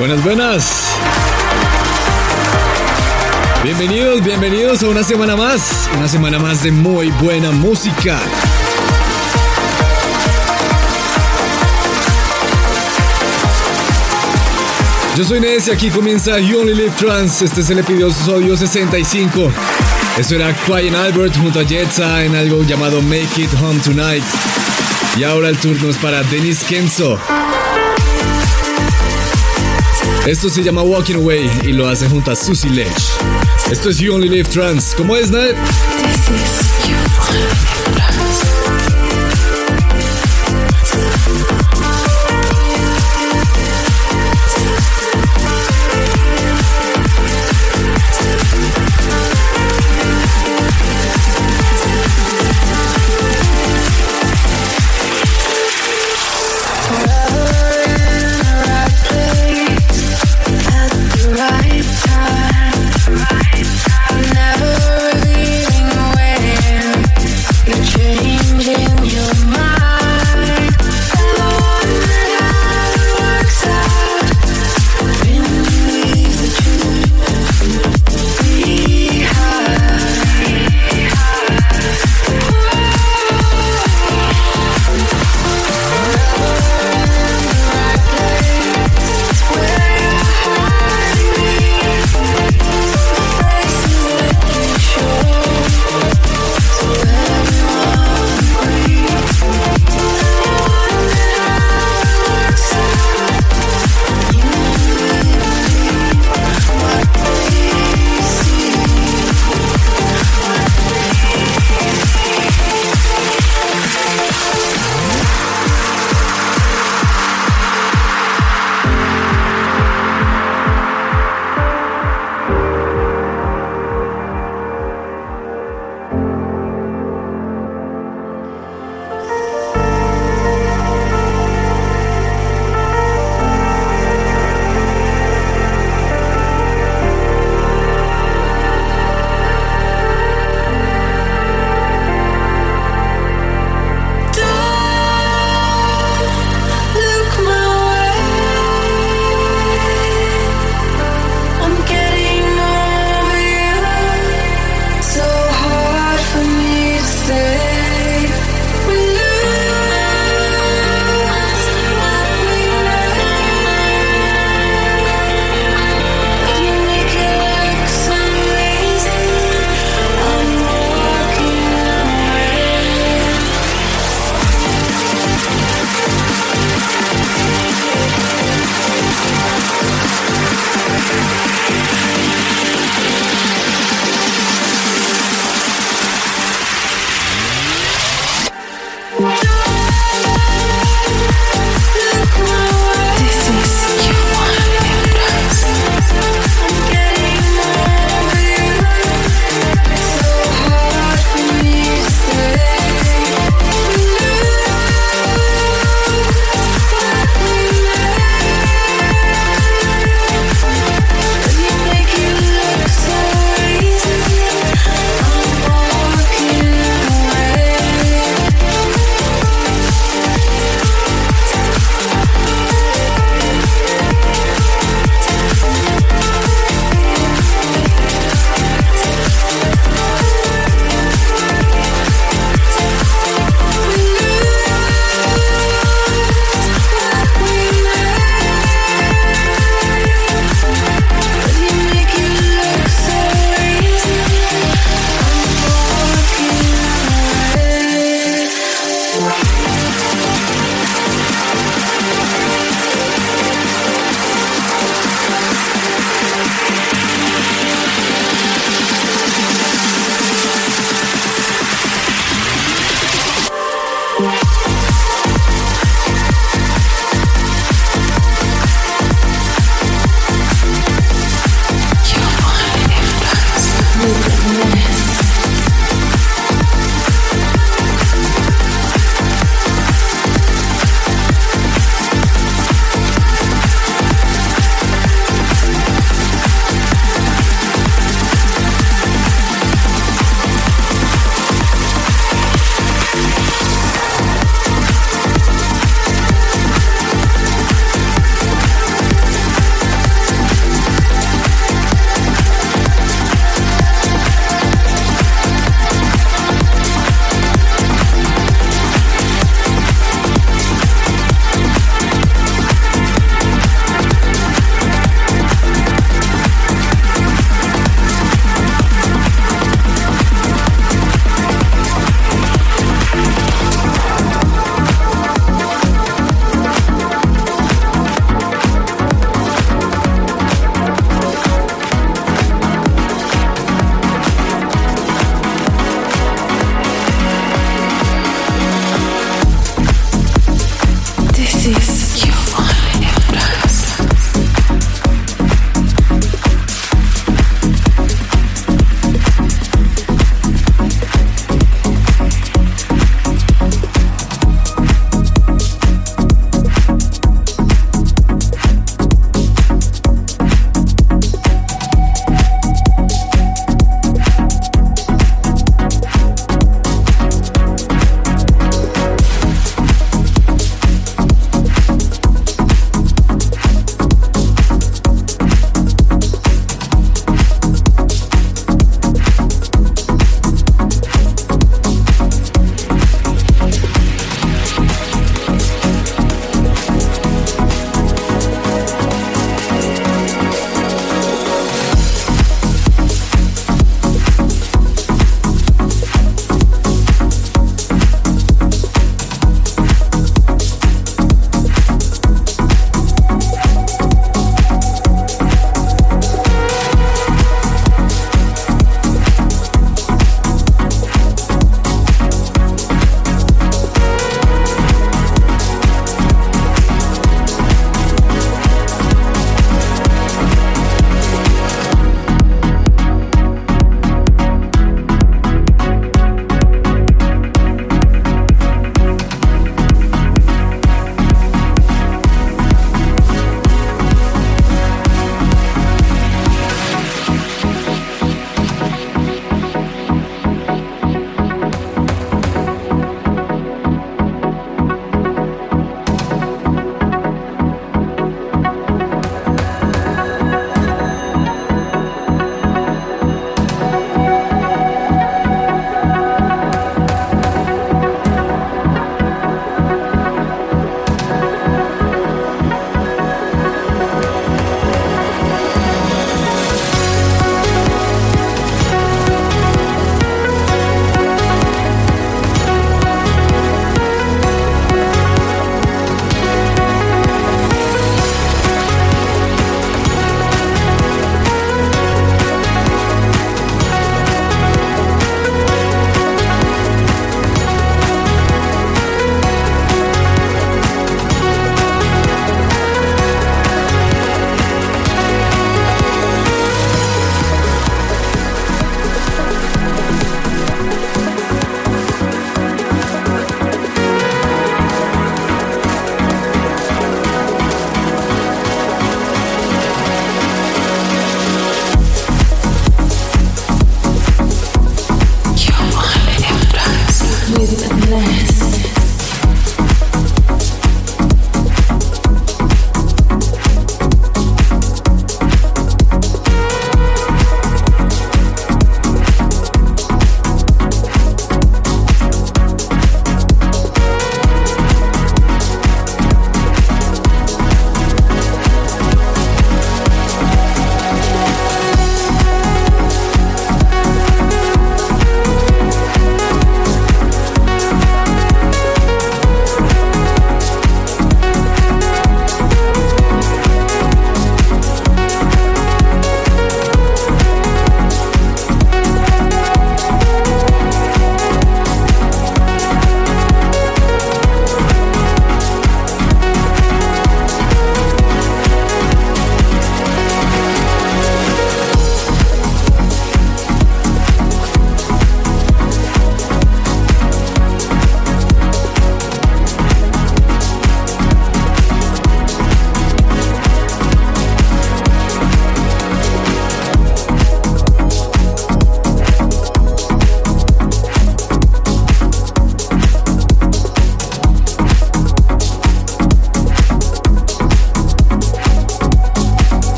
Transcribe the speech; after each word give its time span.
buenas. 0.00 0.88
Bienvenidos, 3.62 4.24
bienvenidos 4.24 4.82
a 4.82 4.88
una 4.88 5.02
semana 5.04 5.36
más, 5.36 5.90
una 5.94 6.08
semana 6.08 6.38
más 6.38 6.62
de 6.62 6.72
muy 6.72 7.10
buena 7.22 7.50
música. 7.50 8.18
Yo 15.16 15.24
soy 15.24 15.40
Ness 15.40 15.68
y 15.68 15.70
aquí 15.70 15.90
comienza 15.90 16.38
You 16.38 16.60
Only 16.60 16.74
Live 16.74 16.94
Trans. 16.98 17.42
Este 17.42 17.60
es 17.60 17.68
el 17.68 17.80
episodio 17.80 18.56
65. 18.56 19.52
Eso 20.16 20.34
era 20.34 20.54
Quiet 20.64 20.94
Albert 20.94 21.36
junto 21.36 21.60
a 21.60 21.64
Jetsa 21.64 22.24
en 22.24 22.34
algo 22.36 22.62
llamado 22.62 23.02
Make 23.02 23.42
It 23.42 23.50
Home 23.60 23.80
Tonight. 23.80 24.24
Y 25.18 25.24
ahora 25.24 25.50
el 25.50 25.58
turno 25.58 25.90
es 25.90 25.98
para 25.98 26.22
Denis 26.22 26.64
Kenzo. 26.64 27.18
Esto 30.26 30.50
se 30.50 30.62
llama 30.62 30.82
Walking 30.82 31.14
Away 31.14 31.50
y 31.62 31.72
lo 31.72 31.88
hace 31.88 32.08
junto 32.08 32.30
a 32.30 32.36
Susie 32.36 32.70
Ledge. 32.70 32.90
Esto 33.70 33.88
es 33.88 33.98
You 33.98 34.14
Only 34.14 34.28
Live 34.28 34.48
Trans. 34.50 34.94
¿Cómo 34.96 35.16
es, 35.16 35.30
Ned? 35.30 35.54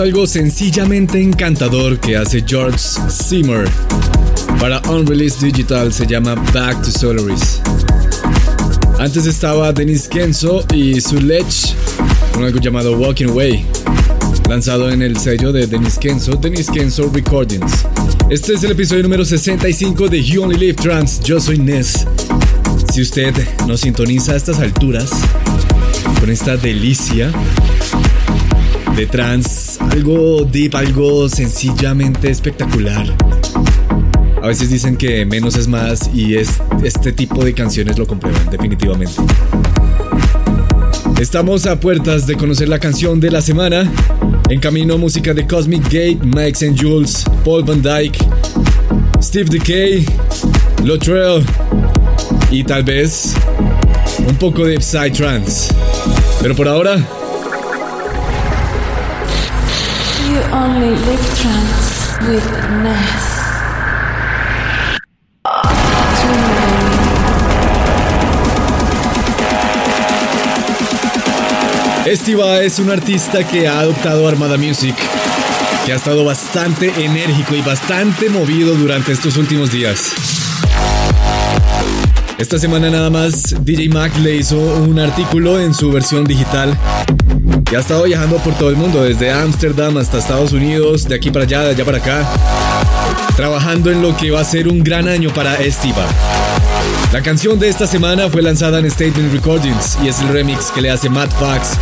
Algo 0.00 0.26
sencillamente 0.26 1.20
encantador 1.20 2.00
que 2.00 2.16
hace 2.16 2.42
George 2.46 2.78
Zimmer. 3.10 3.68
Para 4.58 4.80
Unreleased 4.88 5.40
Digital 5.40 5.92
se 5.92 6.06
llama 6.06 6.34
Back 6.54 6.82
to 6.82 6.90
Solaris. 6.90 7.60
Antes 8.98 9.26
estaba 9.26 9.72
Dennis 9.72 10.08
Kenzo 10.08 10.64
y 10.72 11.00
Suledge 11.00 11.74
con 12.32 12.44
algo 12.44 12.58
llamado 12.58 12.96
Walking 12.96 13.26
Away, 13.26 13.66
lanzado 14.48 14.90
en 14.90 15.02
el 15.02 15.18
sello 15.18 15.52
de 15.52 15.66
Dennis 15.66 15.98
Kenzo, 15.98 16.32
Dennis 16.36 16.70
Kenzo 16.70 17.10
Recordings. 17.12 17.84
Este 18.30 18.54
es 18.54 18.64
el 18.64 18.72
episodio 18.72 19.02
número 19.02 19.24
65 19.24 20.08
de 20.08 20.22
You 20.22 20.44
Only 20.44 20.56
Live 20.56 20.74
Trans. 20.74 21.20
Yo 21.20 21.38
soy 21.40 21.58
Ness. 21.58 22.06
Si 22.92 23.02
usted 23.02 23.34
nos 23.66 23.80
sintoniza 23.80 24.32
a 24.32 24.36
estas 24.36 24.60
alturas, 24.60 25.10
con 26.20 26.30
esta 26.30 26.56
delicia 26.56 27.30
de 28.96 29.06
trans, 29.06 29.59
algo 29.90 30.44
deep, 30.44 30.74
algo 30.76 31.28
sencillamente 31.28 32.30
espectacular. 32.30 33.06
A 34.42 34.46
veces 34.46 34.70
dicen 34.70 34.96
que 34.96 35.24
menos 35.26 35.56
es 35.56 35.68
más 35.68 36.10
y 36.14 36.36
es, 36.36 36.60
este 36.82 37.12
tipo 37.12 37.44
de 37.44 37.52
canciones 37.52 37.98
lo 37.98 38.06
comprueban 38.06 38.48
definitivamente. 38.50 39.14
Estamos 41.20 41.66
a 41.66 41.78
puertas 41.78 42.26
de 42.26 42.36
conocer 42.36 42.68
la 42.68 42.78
canción 42.78 43.20
de 43.20 43.30
la 43.30 43.42
semana. 43.42 43.90
En 44.48 44.58
camino 44.58 44.96
música 44.96 45.34
de 45.34 45.46
Cosmic 45.46 45.84
Gate, 45.84 46.18
Mike 46.24 46.66
and 46.66 46.80
Jules, 46.80 47.24
Paul 47.44 47.62
Van 47.64 47.82
Dyke, 47.82 48.18
Steve 49.22 49.50
Decay, 49.50 50.06
Lotrell 50.84 51.44
y 52.50 52.64
tal 52.64 52.82
vez 52.84 53.34
un 54.26 54.36
poco 54.36 54.64
de 54.64 54.80
Psytrance. 54.80 55.74
Pero 56.40 56.56
por 56.56 56.66
ahora... 56.68 57.19
only 60.60 60.90
live 60.90 61.26
trance 61.40 62.18
with 62.28 62.44
Ness. 62.82 63.40
Estiva 72.04 72.60
es 72.60 72.78
un 72.78 72.90
artista 72.90 73.46
que 73.46 73.68
ha 73.68 73.80
adoptado 73.80 74.28
Armada 74.28 74.58
Music, 74.58 74.96
que 75.86 75.92
ha 75.92 75.96
estado 75.96 76.24
bastante 76.24 76.92
enérgico 77.04 77.54
y 77.54 77.62
bastante 77.62 78.28
movido 78.28 78.74
durante 78.74 79.12
estos 79.12 79.36
últimos 79.36 79.70
días. 79.70 80.39
Esta 82.40 82.58
semana 82.58 82.88
nada 82.88 83.10
más 83.10 83.54
DJ 83.60 83.90
Mac 83.90 84.16
le 84.16 84.36
hizo 84.36 84.56
un 84.58 84.98
artículo 84.98 85.60
en 85.60 85.74
su 85.74 85.92
versión 85.92 86.24
digital 86.24 86.74
y 87.70 87.74
ha 87.74 87.80
estado 87.80 88.04
viajando 88.04 88.38
por 88.38 88.54
todo 88.54 88.70
el 88.70 88.76
mundo, 88.76 89.04
desde 89.04 89.30
Ámsterdam 89.30 89.98
hasta 89.98 90.16
Estados 90.16 90.52
Unidos, 90.52 91.06
de 91.06 91.16
aquí 91.16 91.30
para 91.30 91.44
allá, 91.44 91.60
de 91.64 91.70
allá 91.72 91.84
para 91.84 91.98
acá, 91.98 92.26
trabajando 93.36 93.90
en 93.90 94.00
lo 94.00 94.16
que 94.16 94.30
va 94.30 94.40
a 94.40 94.44
ser 94.44 94.68
un 94.68 94.82
gran 94.82 95.06
año 95.06 95.28
para 95.34 95.56
Estiva. 95.56 96.06
La 97.12 97.20
canción 97.20 97.58
de 97.58 97.68
esta 97.68 97.86
semana 97.86 98.30
fue 98.30 98.40
lanzada 98.40 98.78
en 98.78 98.90
Statement 98.90 99.34
Recordings 99.34 99.98
y 100.02 100.08
es 100.08 100.20
el 100.20 100.28
remix 100.28 100.70
que 100.70 100.80
le 100.80 100.90
hace 100.90 101.10
Matt 101.10 101.30
Fox 101.32 101.72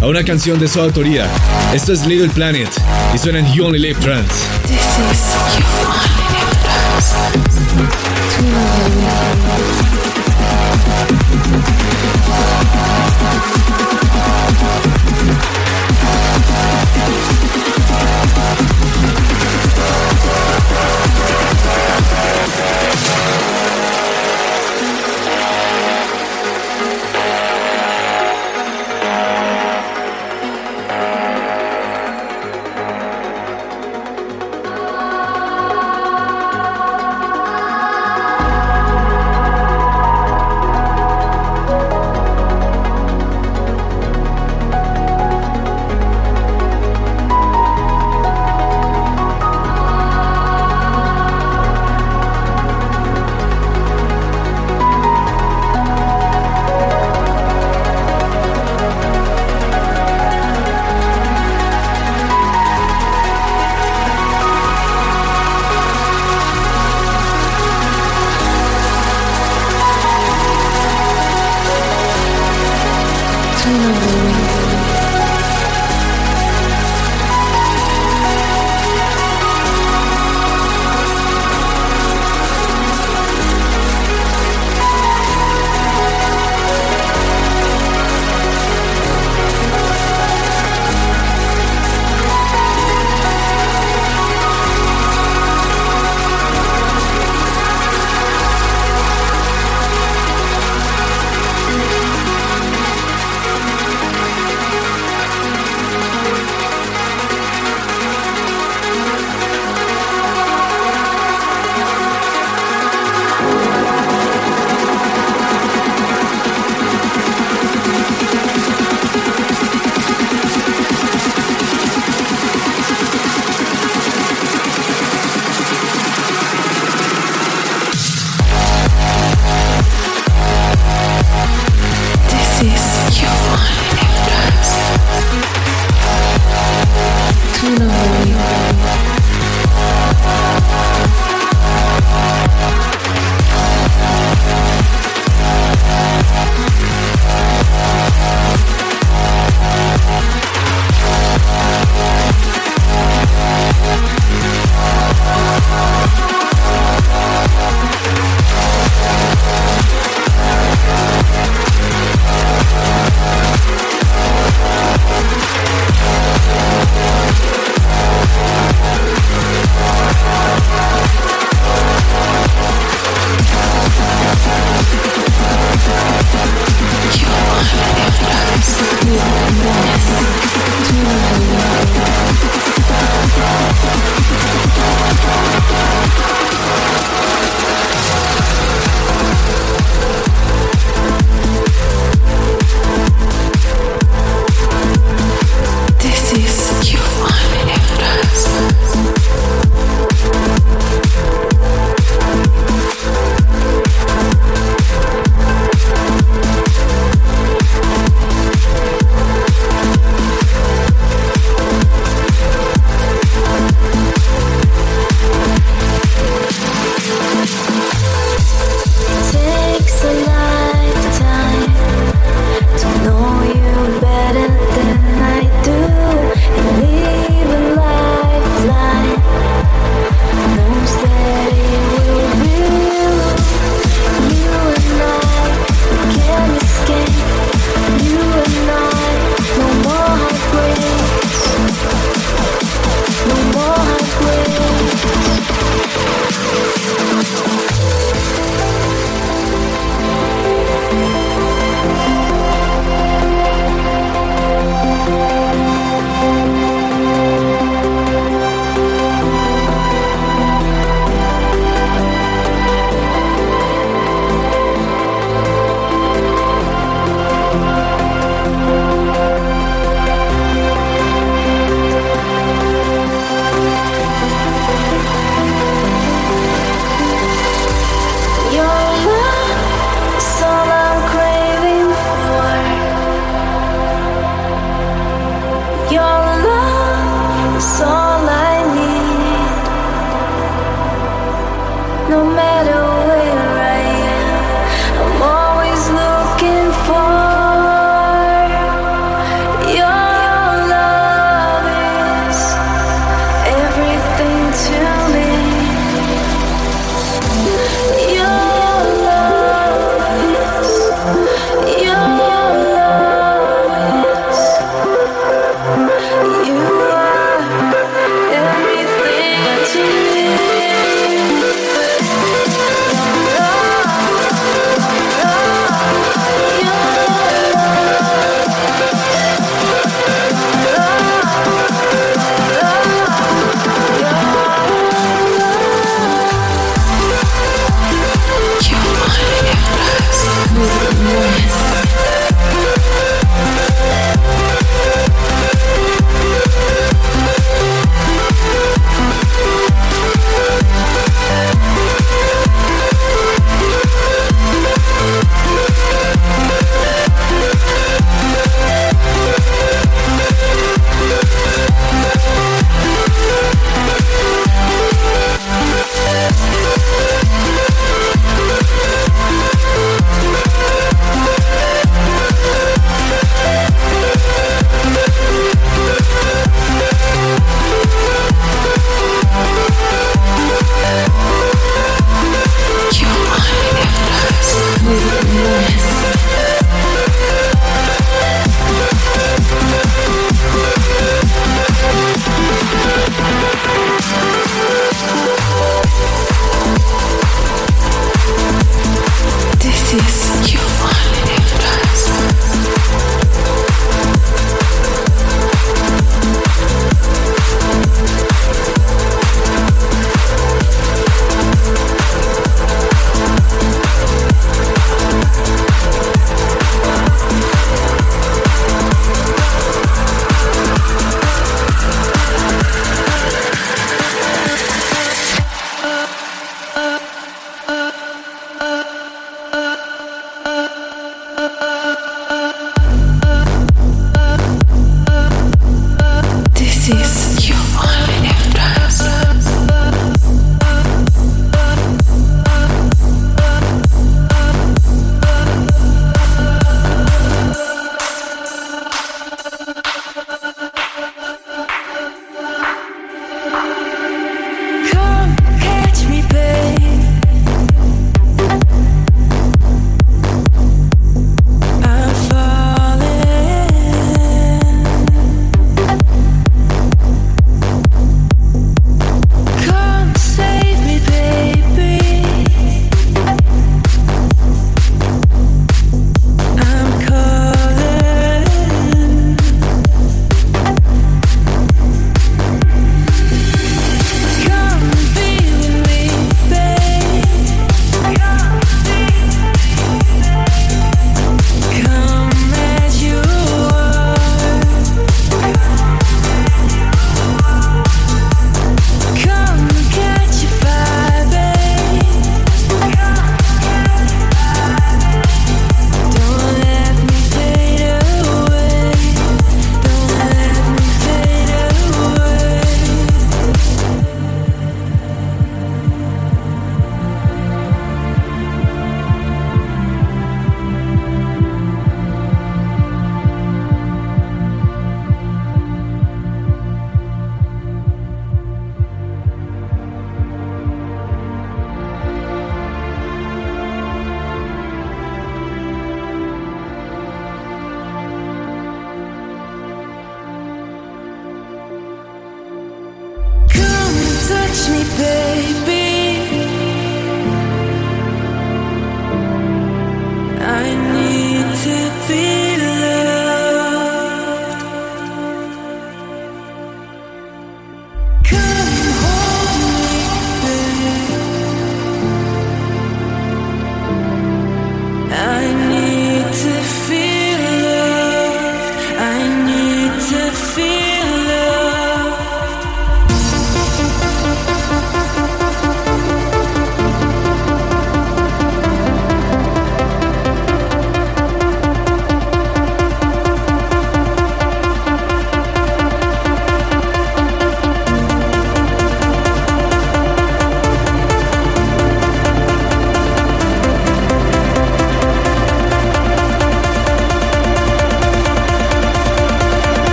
a 0.00 0.06
una 0.06 0.24
canción 0.24 0.58
de 0.58 0.66
su 0.66 0.80
autoría. 0.80 1.26
Esto 1.74 1.92
es 1.92 2.06
Little 2.06 2.30
Planet 2.30 2.70
y 3.14 3.18
suena 3.18 3.40
en 3.40 3.52
You 3.52 3.66
Only 3.66 3.80
Live 3.80 3.98
is 3.98 4.06
You 4.06 4.14
Only 4.16 4.22
Live 7.76 7.92
Trance. 9.44 9.75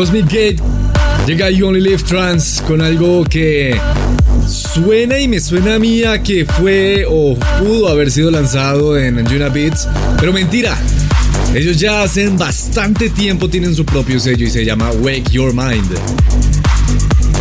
Cosmic 0.00 0.24
Gate 0.28 0.56
llega 1.26 1.50
You 1.50 1.66
Only 1.66 1.82
Live 1.82 2.04
Trans 2.04 2.62
con 2.66 2.80
algo 2.80 3.22
que 3.22 3.78
suena 4.48 5.18
y 5.18 5.28
me 5.28 5.38
suena 5.40 5.74
a 5.74 5.78
mí 5.78 6.00
que 6.24 6.46
fue 6.46 7.04
o 7.06 7.36
pudo 7.58 7.86
haber 7.86 8.10
sido 8.10 8.30
lanzado 8.30 8.98
en 8.98 9.18
Anjuna 9.18 9.50
Beats, 9.50 9.86
pero 10.18 10.32
mentira. 10.32 10.74
Ellos 11.54 11.78
ya 11.78 12.02
hacen 12.02 12.38
bastante 12.38 13.10
tiempo 13.10 13.50
tienen 13.50 13.74
su 13.74 13.84
propio 13.84 14.18
sello 14.18 14.46
y 14.46 14.48
se 14.48 14.64
llama 14.64 14.90
Wake 14.90 15.32
Your 15.32 15.52
Mind. 15.52 15.92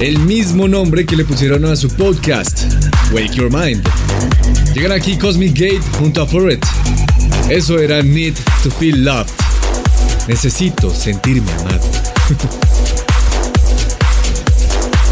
El 0.01 0.19
mismo 0.19 0.67
nombre 0.67 1.05
que 1.05 1.15
le 1.15 1.23
pusieron 1.23 1.63
a 1.63 1.77
su 1.77 1.87
podcast, 1.87 2.63
Wake 3.13 3.35
Your 3.35 3.49
Mind. 3.49 3.87
Llegan 4.75 4.91
aquí 4.91 5.15
Cosmic 5.15 5.53
Gate 5.53 5.81
junto 5.97 6.23
a 6.23 6.27
Forret. 6.27 6.65
Eso 7.49 7.79
era 7.79 8.01
Need 8.01 8.33
to 8.63 8.69
Feel 8.69 9.05
Loved. 9.05 9.31
Necesito 10.27 10.93
sentirme 10.93 11.49
amado. 11.53 12.08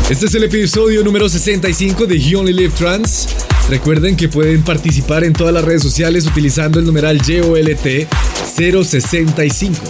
Este 0.09 0.27
es 0.27 0.35
el 0.35 0.43
episodio 0.43 1.03
número 1.03 1.27
65 1.27 2.05
de 2.05 2.19
You 2.19 2.39
Only 2.39 2.53
Live 2.53 2.73
Trans. 2.77 3.27
Recuerden 3.69 4.15
que 4.15 4.29
pueden 4.29 4.61
participar 4.61 5.23
en 5.23 5.33
todas 5.33 5.53
las 5.53 5.65
redes 5.65 5.81
sociales 5.81 6.27
utilizando 6.27 6.79
el 6.79 6.85
numeral 6.85 7.19
YOLT 7.21 8.07
065. 8.55 9.81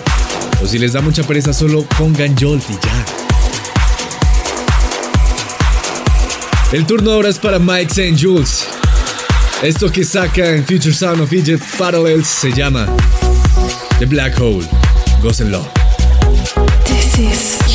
O 0.64 0.68
si 0.68 0.80
les 0.80 0.94
da 0.94 1.02
mucha 1.02 1.24
pereza, 1.24 1.52
solo 1.52 1.84
pongan 1.98 2.36
Jolt 2.40 2.64
y 2.70 2.74
ya. 2.74 3.06
El 6.72 6.86
turno 6.86 7.12
ahora 7.12 7.30
es 7.30 7.38
para 7.40 7.60
Mike 7.60 7.92
St. 7.92 8.16
Jules. 8.20 8.66
Esto 9.62 9.92
que 9.92 10.04
saca 10.06 10.50
en 10.50 10.66
Future 10.66 10.94
Sound 10.94 11.22
of 11.22 11.34
Egypt 11.34 11.64
Parallels 11.78 12.28
se 12.28 12.54
llama 12.54 12.88
The 14.00 14.06
Black 14.06 14.40
Hole. 14.40 14.66
Gócenlo. 15.22 15.77
This 17.18 17.67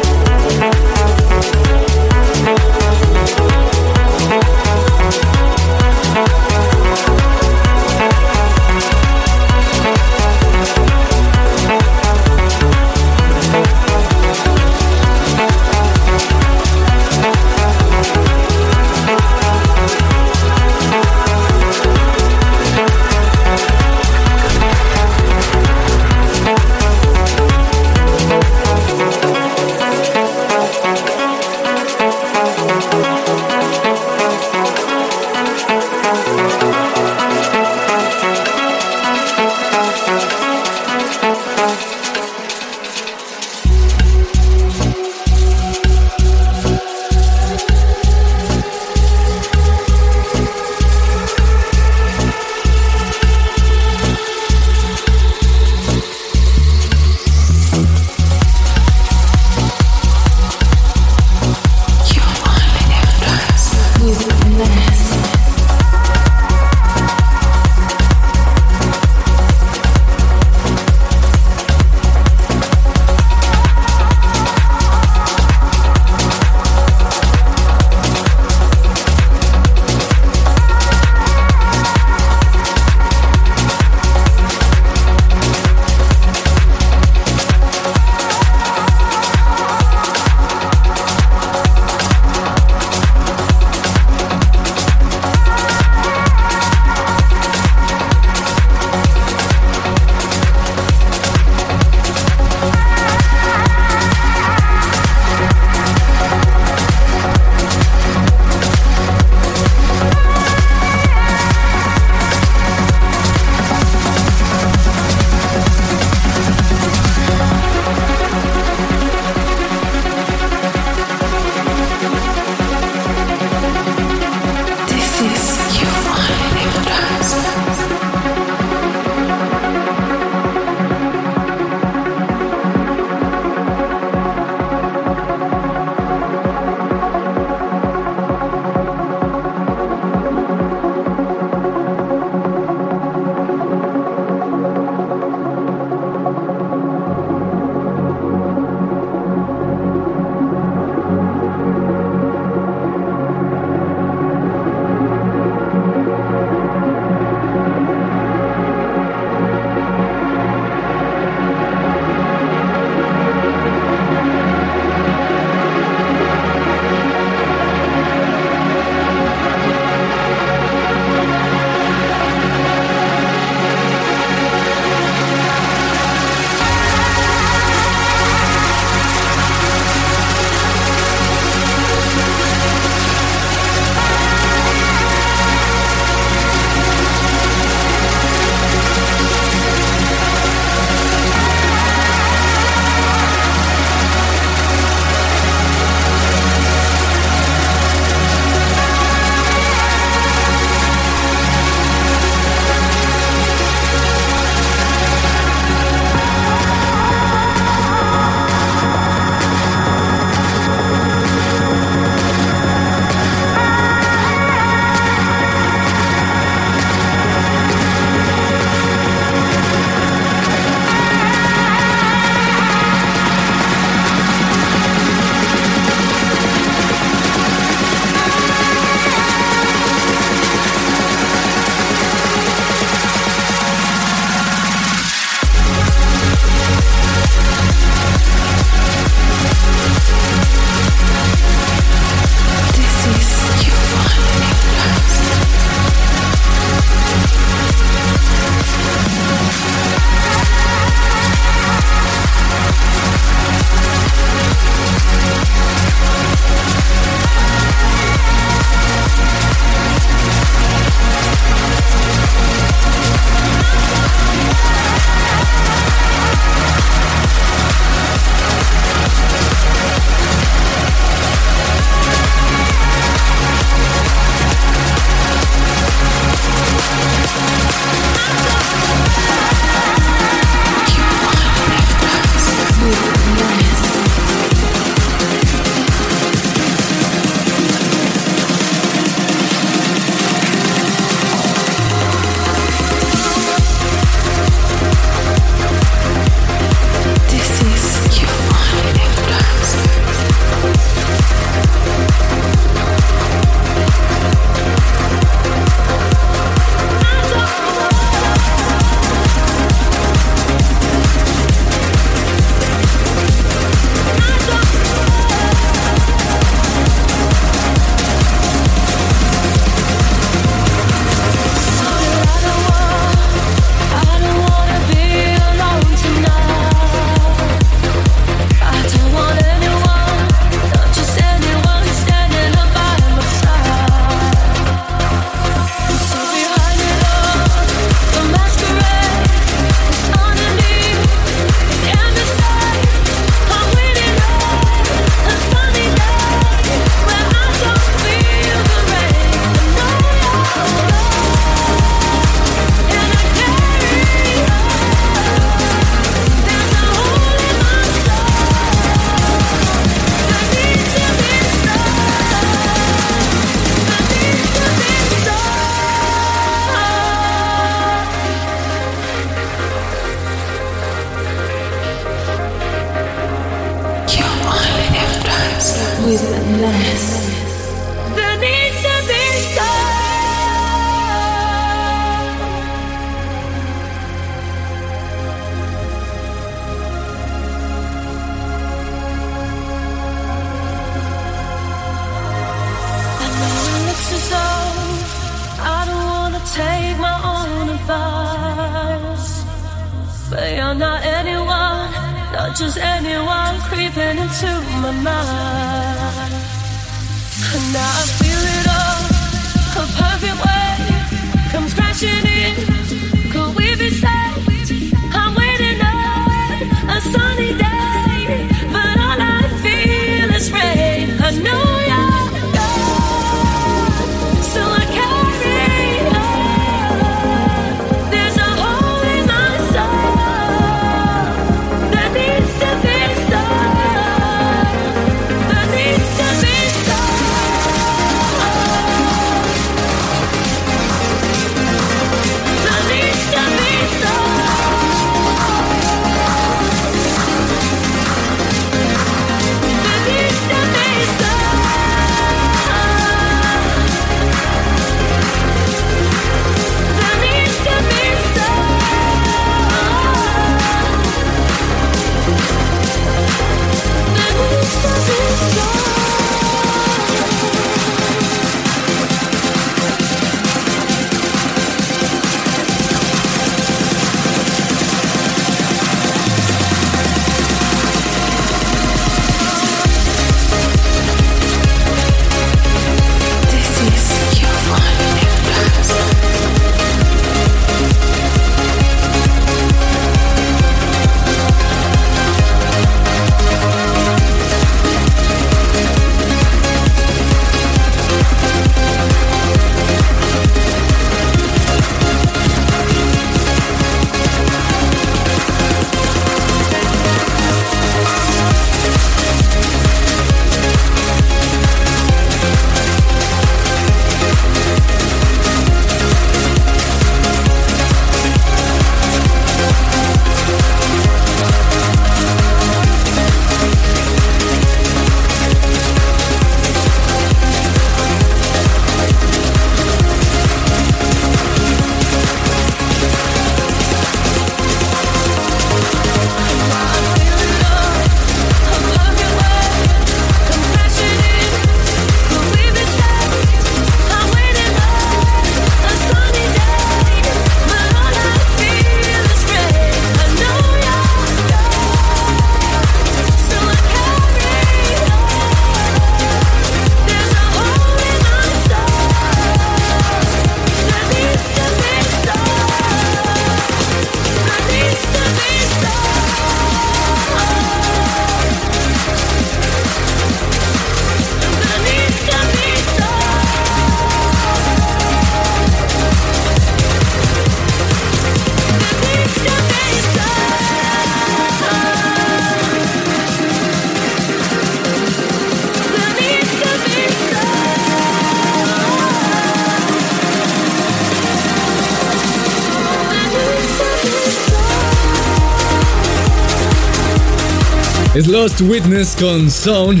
Lost 598.46 598.60
Witness 598.60 599.16
con 599.16 599.50
Zone. 599.50 600.00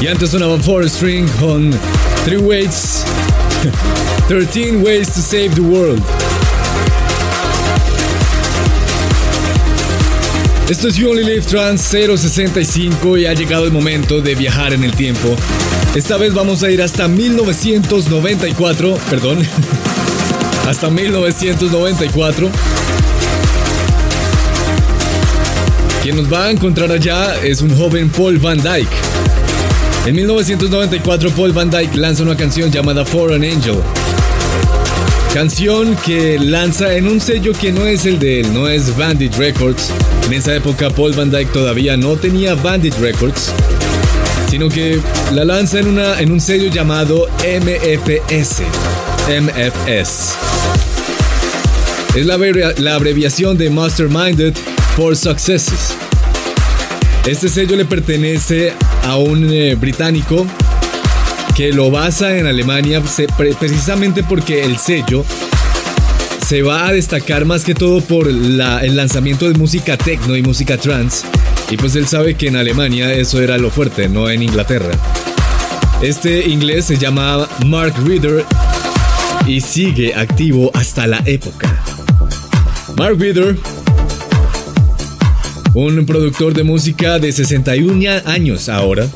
Y 0.00 0.06
antes 0.06 0.30
sonaba 0.30 0.60
Four 0.60 0.88
String 0.88 1.28
con 1.40 1.72
Three 2.24 2.36
Ways. 2.36 3.02
13 4.28 4.80
Ways 4.80 5.08
to 5.08 5.20
Save 5.20 5.48
the 5.48 5.60
World. 5.60 6.00
Esto 10.68 10.86
es 10.86 10.94
You 10.94 11.10
Only 11.10 11.24
Live 11.24 11.42
Trans 11.42 11.80
065 11.80 13.18
y 13.18 13.26
ha 13.26 13.34
llegado 13.34 13.64
el 13.64 13.72
momento 13.72 14.20
de 14.20 14.36
viajar 14.36 14.72
en 14.72 14.84
el 14.84 14.92
tiempo. 14.92 15.34
Esta 15.96 16.18
vez 16.18 16.34
vamos 16.34 16.62
a 16.62 16.70
ir 16.70 16.80
hasta 16.80 17.08
1994, 17.08 18.98
perdón, 19.10 19.44
hasta 20.68 20.90
1994. 20.90 22.50
Quien 26.02 26.16
nos 26.16 26.32
va 26.32 26.46
a 26.46 26.50
encontrar 26.50 26.90
allá 26.90 27.36
es 27.44 27.62
un 27.62 27.76
joven 27.76 28.10
Paul 28.10 28.36
Van 28.38 28.58
Dyke. 28.58 28.90
En 30.04 30.16
1994 30.16 31.30
Paul 31.30 31.52
Van 31.52 31.70
Dyke 31.70 31.96
lanza 31.96 32.24
una 32.24 32.36
canción 32.36 32.72
llamada 32.72 33.04
For 33.04 33.32
an 33.32 33.44
Angel. 33.44 33.76
Canción 35.32 35.94
que 36.04 36.40
lanza 36.40 36.92
en 36.94 37.06
un 37.06 37.20
sello 37.20 37.52
que 37.52 37.70
no 37.70 37.86
es 37.86 38.04
el 38.04 38.18
de 38.18 38.40
él, 38.40 38.52
no 38.52 38.68
es 38.68 38.96
Bandit 38.96 39.36
Records. 39.36 39.90
En 40.26 40.32
esa 40.32 40.56
época 40.56 40.90
Paul 40.90 41.12
Van 41.12 41.30
Dyke 41.30 41.52
todavía 41.52 41.96
no 41.96 42.16
tenía 42.16 42.56
Bandit 42.56 42.98
Records, 42.98 43.52
sino 44.50 44.68
que 44.68 45.00
la 45.32 45.44
lanza 45.44 45.78
en, 45.78 45.86
una, 45.86 46.20
en 46.20 46.32
un 46.32 46.40
sello 46.40 46.68
llamado 46.68 47.28
MFS. 47.38 48.62
MFS. 49.28 50.34
Es 52.16 52.26
la 52.26 52.94
abreviación 52.96 53.56
de 53.56 53.70
Masterminded 53.70 54.54
for 54.96 55.16
Successes. 55.16 55.96
Este 57.26 57.48
sello 57.48 57.76
le 57.76 57.84
pertenece 57.84 58.72
a 59.04 59.16
un 59.16 59.50
eh, 59.52 59.74
británico 59.74 60.46
que 61.54 61.72
lo 61.72 61.90
basa 61.90 62.36
en 62.36 62.46
Alemania 62.46 63.02
precisamente 63.58 64.22
porque 64.22 64.64
el 64.64 64.78
sello 64.78 65.24
se 66.46 66.62
va 66.62 66.88
a 66.88 66.92
destacar 66.92 67.44
más 67.44 67.64
que 67.64 67.74
todo 67.74 68.00
por 68.00 68.28
el 68.28 68.96
lanzamiento 68.96 69.48
de 69.48 69.58
música 69.58 69.96
techno 69.96 70.36
y 70.36 70.42
música 70.42 70.76
trance. 70.76 71.26
Y 71.70 71.76
pues 71.76 71.94
él 71.96 72.06
sabe 72.06 72.34
que 72.34 72.48
en 72.48 72.56
Alemania 72.56 73.12
eso 73.12 73.40
era 73.40 73.58
lo 73.58 73.70
fuerte, 73.70 74.08
no 74.08 74.28
en 74.28 74.42
Inglaterra. 74.42 74.90
Este 76.02 76.48
inglés 76.48 76.86
se 76.86 76.98
llama 76.98 77.48
Mark 77.66 77.94
Reader 78.04 78.44
y 79.46 79.60
sigue 79.60 80.14
activo 80.14 80.70
hasta 80.74 81.06
la 81.06 81.22
época. 81.24 81.82
Mark 82.96 83.16
Reader, 83.18 83.56
un 85.74 86.04
productor 86.04 86.52
de 86.52 86.64
música 86.64 87.18
de 87.18 87.32
61 87.32 88.22
años 88.26 88.68
ahora, 88.68 89.06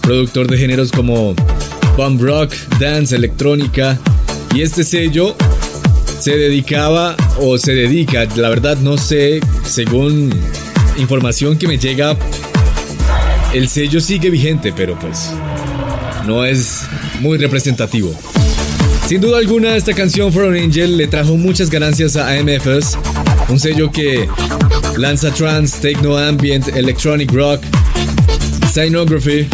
productor 0.00 0.48
de 0.48 0.56
géneros 0.56 0.90
como 0.90 1.34
bump 1.96 2.20
rock, 2.22 2.54
dance, 2.78 3.14
electrónica, 3.14 3.98
y 4.54 4.62
este 4.62 4.84
sello 4.84 5.36
se 6.18 6.36
dedicaba 6.36 7.14
o 7.40 7.58
se 7.58 7.74
dedica, 7.74 8.26
la 8.36 8.48
verdad 8.48 8.78
no 8.78 8.96
sé, 8.96 9.40
según 9.64 10.32
información 10.96 11.58
que 11.58 11.68
me 11.68 11.78
llega, 11.78 12.16
el 13.52 13.68
sello 13.68 14.00
sigue 14.00 14.30
vigente, 14.30 14.72
pero 14.74 14.98
pues 14.98 15.30
no 16.26 16.44
es 16.44 16.84
muy 17.20 17.36
representativo. 17.38 18.14
Sin 19.06 19.20
duda 19.20 19.38
alguna, 19.38 19.76
esta 19.76 19.94
canción 19.94 20.32
For 20.32 20.44
an 20.44 20.54
Angel 20.54 20.96
le 20.96 21.06
trajo 21.06 21.36
muchas 21.36 21.70
ganancias 21.70 22.16
a 22.16 22.28
AMFS, 22.28 22.98
un 23.48 23.58
sello 23.58 23.90
que 23.90 24.28
lanza 24.98 25.30
trance, 25.32 25.80
techno 25.80 26.16
ambient, 26.16 26.68
electronic 26.68 27.30
rock, 27.32 27.62
scenography. 28.70 29.48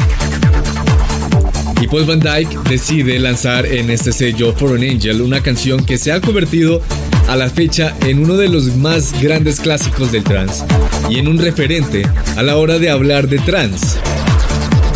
Y 1.80 1.86
Paul 1.86 2.05
Van 2.05 2.20
Dyke 2.20 2.57
decide 2.68 3.18
lanzar 3.18 3.66
en 3.66 3.90
este 3.90 4.12
sello 4.12 4.55
For 4.55 4.76
an 4.76 4.82
Angel 4.82 5.20
una 5.20 5.42
canción 5.42 5.84
que 5.84 5.99
se 5.99 6.12
ha 6.12 6.20
convertido 6.20 6.80
a 7.28 7.36
la 7.36 7.51
fecha 7.51 7.95
en 8.07 8.20
uno 8.20 8.36
de 8.36 8.49
los 8.49 8.76
más 8.76 9.20
grandes 9.20 9.61
clásicos 9.61 10.11
del 10.12 10.24
trance 10.24 10.64
y 11.11 11.18
en 11.18 11.28
un 11.28 11.38
referente 11.38 12.09
a 12.36 12.42
la 12.42 12.57
hora 12.57 12.78
de 12.78 12.90
hablar 12.90 13.28
de 13.28 13.38
trance, 13.38 13.99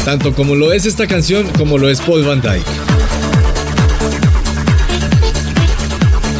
tanto 0.04 0.34
como 0.34 0.54
lo 0.54 0.72
es 0.72 0.86
esta 0.86 1.06
canción 1.06 1.46
como 1.58 1.76
lo 1.76 1.90
es 1.90 2.00
Paul 2.00 2.24
Van 2.24 2.40
Dyke. 2.40 2.87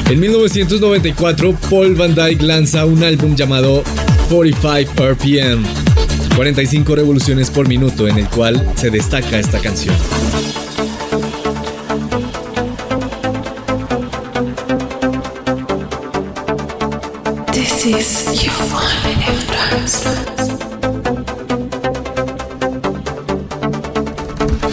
En 0.09 0.21
1994, 0.21 1.55
Paul 1.69 1.95
Van 1.95 2.15
Dyke 2.15 2.43
lanza 2.43 2.87
un 2.87 3.05
álbum 3.05 3.37
llamado 3.37 3.83
45 4.31 5.07
RPM, 5.11 5.63
45 6.35 6.97
revoluciones 6.97 7.51
por 7.51 7.69
minuto, 7.69 8.09
en 8.09 8.19
el 8.19 8.29
cual 8.29 8.73
se 8.75 8.91
destaca 8.91 9.39
esta 9.39 9.59
canción. 9.59 9.95
This 17.53 17.87
is 17.87 18.43
your. 18.43 18.69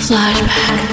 Flashback. 0.06 0.85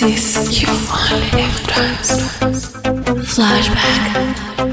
You 0.00 0.06
you 0.06 0.68
only 1.10 1.26
ever 1.42 1.66
times. 1.66 2.10
Flashback. 3.34 4.67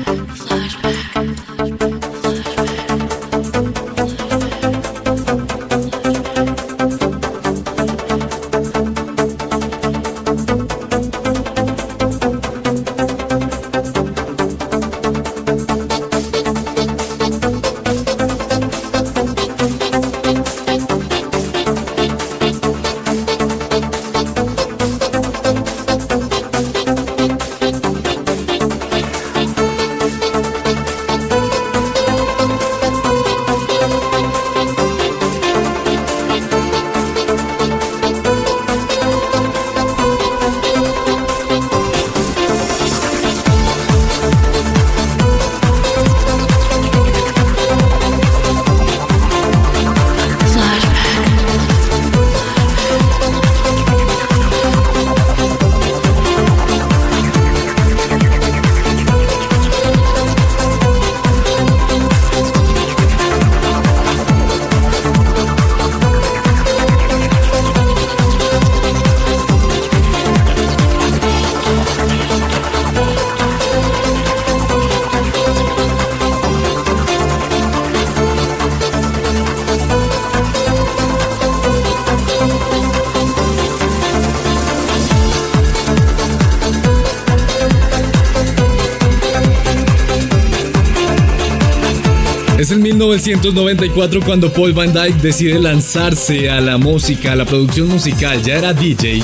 1994 93.45 94.21
cuando 94.25 94.51
Paul 94.51 94.73
Van 94.73 94.91
Dyke 94.91 95.21
decide 95.21 95.59
lanzarse 95.59 96.49
a 96.49 96.59
la 96.59 96.79
música, 96.79 97.33
a 97.33 97.35
la 97.35 97.45
producción 97.45 97.87
musical. 97.87 98.41
Ya 98.41 98.55
era 98.55 98.73
DJ, 98.73 99.21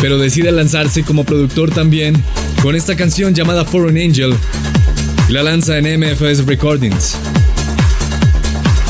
pero 0.00 0.18
decide 0.18 0.50
lanzarse 0.50 1.04
como 1.04 1.22
productor 1.22 1.70
también 1.70 2.20
con 2.60 2.74
esta 2.74 2.96
canción 2.96 3.32
llamada 3.32 3.64
Foreign 3.64 4.10
Angel 4.10 4.34
y 5.28 5.32
la 5.32 5.44
lanza 5.44 5.78
en 5.78 6.00
MFS 6.00 6.44
Recordings. 6.44 7.14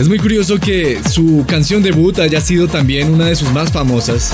Es 0.00 0.08
muy 0.08 0.18
curioso 0.18 0.58
que 0.58 1.00
su 1.06 1.44
canción 1.46 1.82
debut 1.82 2.18
haya 2.18 2.40
sido 2.40 2.66
también 2.66 3.12
una 3.12 3.26
de 3.26 3.36
sus 3.36 3.52
más 3.52 3.72
famosas, 3.72 4.32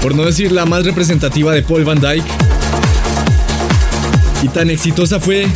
por 0.00 0.14
no 0.14 0.24
decir 0.24 0.52
la 0.52 0.64
más 0.64 0.86
representativa 0.86 1.52
de 1.52 1.62
Paul 1.62 1.84
Van 1.84 2.00
Dyke. 2.00 2.24
Y 4.42 4.48
tan 4.48 4.70
exitosa 4.70 5.20
fue 5.20 5.48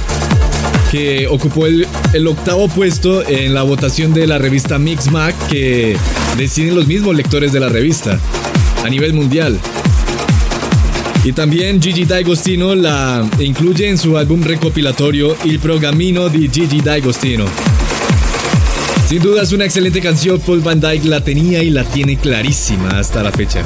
que 0.90 1.26
ocupó 1.26 1.66
el, 1.66 1.86
octavo 2.26 2.68
puesto 2.68 3.26
en 3.26 3.54
la 3.54 3.62
votación 3.62 4.14
de 4.14 4.26
la 4.26 4.38
revista 4.38 4.78
Mixmag 4.78 5.34
que 5.48 5.96
deciden 6.36 6.74
los 6.74 6.86
mismos 6.86 7.14
lectores 7.14 7.52
de 7.52 7.60
la 7.60 7.68
revista 7.68 8.18
a 8.84 8.88
nivel 8.88 9.12
mundial. 9.12 9.58
Y 11.24 11.32
también 11.32 11.82
Gigi 11.82 12.04
D'Agostino 12.04 12.74
la 12.74 13.28
incluye 13.40 13.88
en 13.88 13.98
su 13.98 14.16
álbum 14.16 14.42
recopilatorio 14.42 15.36
Il 15.44 15.58
Programino 15.58 16.28
di 16.28 16.48
Gigi 16.48 16.80
D'Agostino. 16.80 17.44
Sin 19.08 19.22
duda 19.22 19.42
es 19.42 19.52
una 19.52 19.64
excelente 19.64 20.00
canción, 20.00 20.40
Paul 20.40 20.60
Van 20.60 20.80
Dyke 20.80 21.08
la 21.08 21.22
tenía 21.22 21.62
y 21.62 21.70
la 21.70 21.84
tiene 21.84 22.16
clarísima 22.16 22.98
hasta 22.98 23.22
la 23.22 23.32
fecha. 23.32 23.62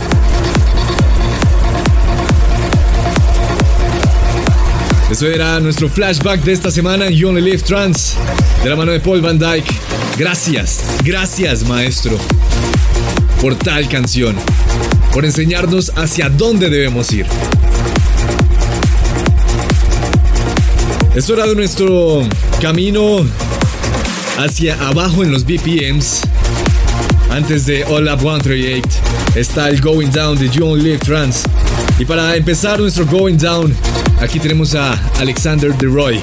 Eso 5.13 5.27
era 5.27 5.61
nuestro 5.61 5.91
flashback 5.91 6.43
de 6.43 6.55
esta 6.55 6.71
semana 6.71 7.11
You 7.11 7.29
Only 7.29 7.43
Live 7.43 7.65
Trans, 7.65 8.15
de 8.65 8.71
la 8.71 8.77
mano 8.77 8.93
de 8.93 8.99
Paul 8.99 9.21
Van 9.21 9.39
Dyke. 9.39 9.71
Gracias, 10.17 10.85
gracias 11.05 11.69
maestro, 11.69 12.17
por 13.43 13.55
tal 13.57 13.87
canción, 13.91 14.35
por 15.13 15.27
enseñarnos 15.27 15.93
hacia 15.97 16.31
dónde 16.31 16.71
debemos 16.71 17.13
ir. 17.13 17.27
Es 21.15 21.29
hora 21.29 21.47
de 21.47 21.57
nuestro 21.57 22.27
camino 22.63 23.19
hacia 24.39 24.77
abajo 24.89 25.23
en 25.23 25.31
los 25.31 25.45
BPMs. 25.45 26.23
Antes 27.29 27.67
de 27.67 27.85
All 27.85 28.09
Up 28.09 28.21
138 28.21 28.89
está 29.35 29.69
el 29.69 29.79
Going 29.83 30.11
Down 30.11 30.39
de 30.39 30.49
You 30.49 30.65
Only 30.65 30.85
Live 30.85 31.01
Trans. 31.01 31.43
Y 31.99 32.07
para 32.07 32.35
empezar 32.35 32.81
nuestro 32.81 33.05
Going 33.05 33.37
Down, 33.37 33.77
Aquí 34.23 34.39
tenemos 34.39 34.77
a 34.77 34.93
Alexander 35.19 35.77
DeRoy. 35.77 36.21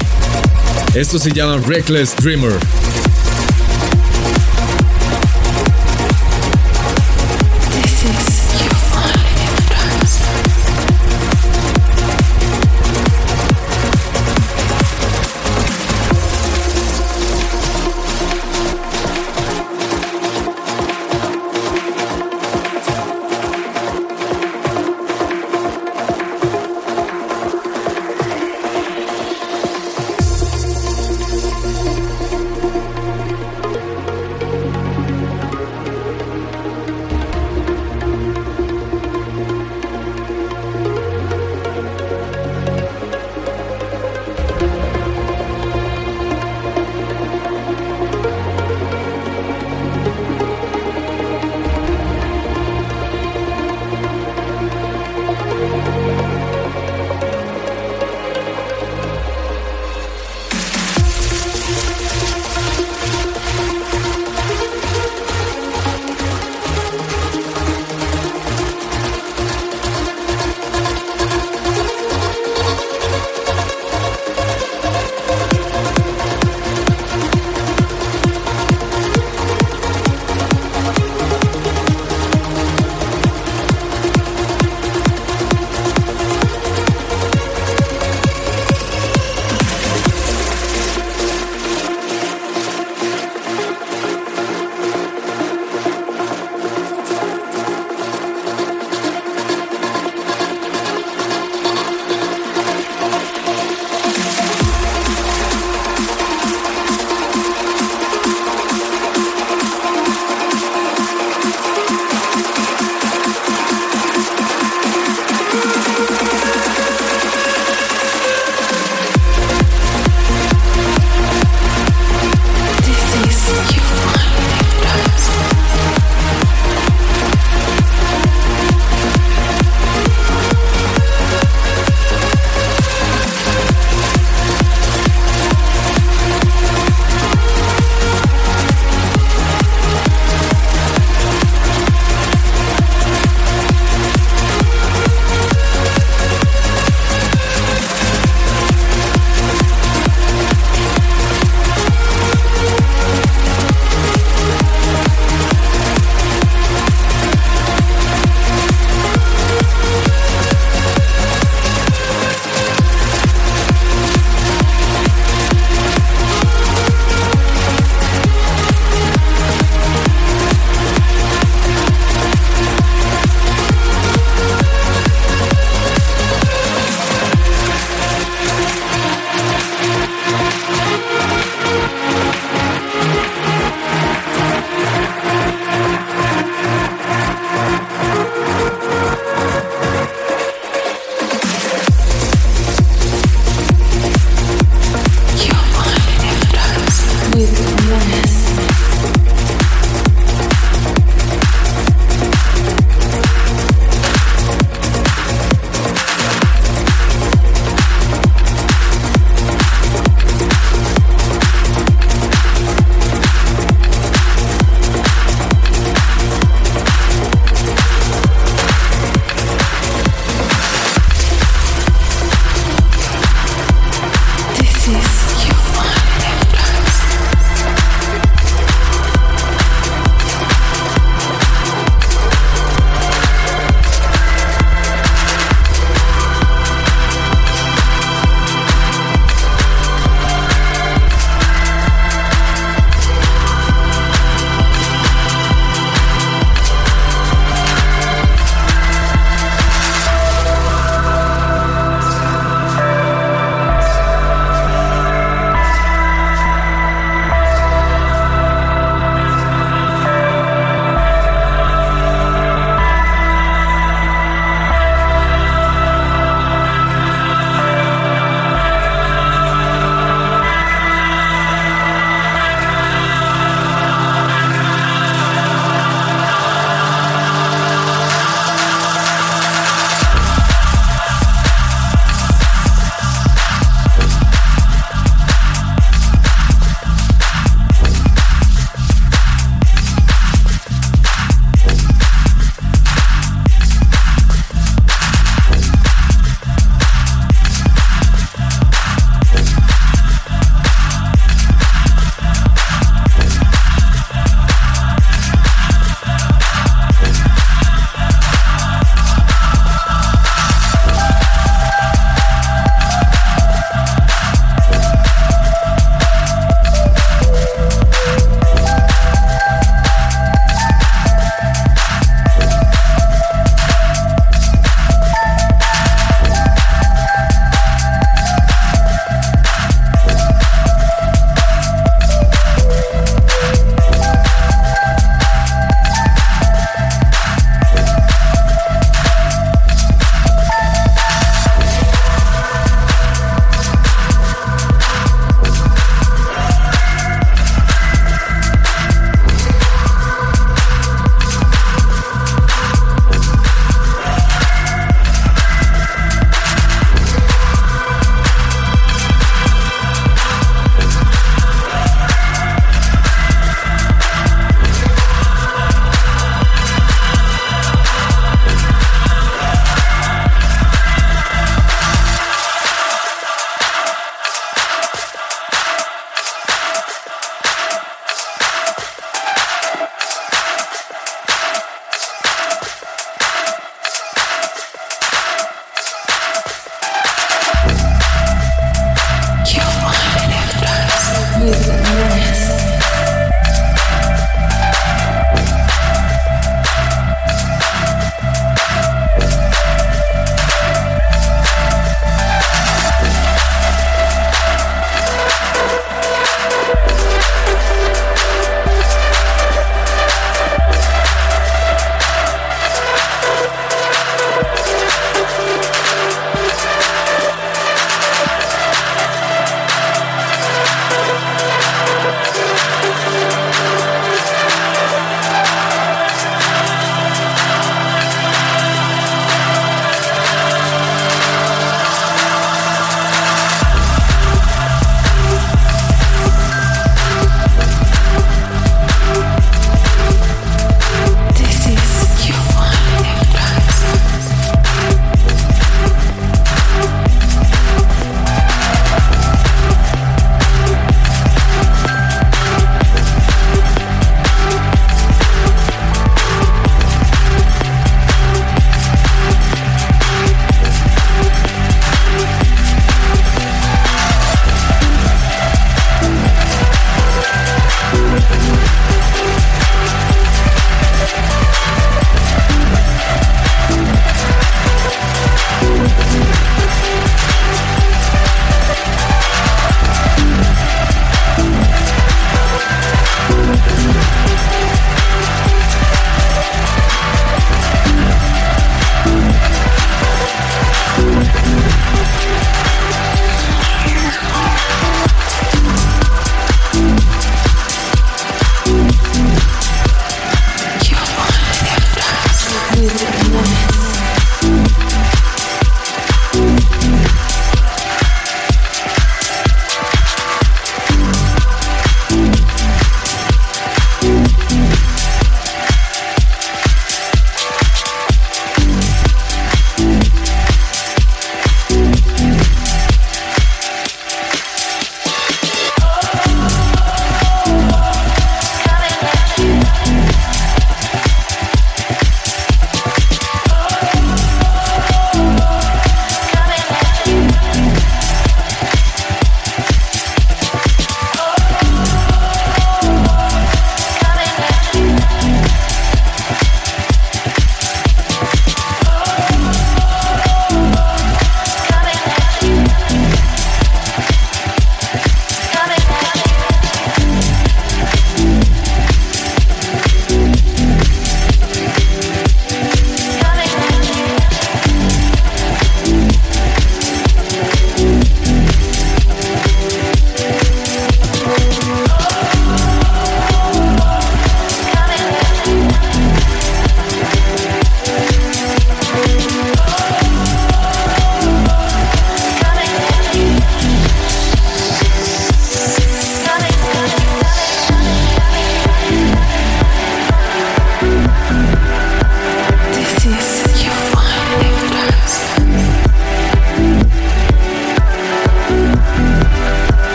Esto 0.95 1.19
se 1.19 1.33
llama 1.33 1.57
Reckless 1.67 2.15
Dreamer. 2.15 2.53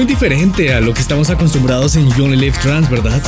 Muy 0.00 0.06
diferente 0.06 0.72
a 0.72 0.80
lo 0.80 0.94
que 0.94 1.02
estamos 1.02 1.28
acostumbrados 1.28 1.94
en 1.94 2.08
You 2.12 2.24
Only 2.24 2.38
Live 2.38 2.56
Trans, 2.62 2.88
¿verdad? 2.88 3.20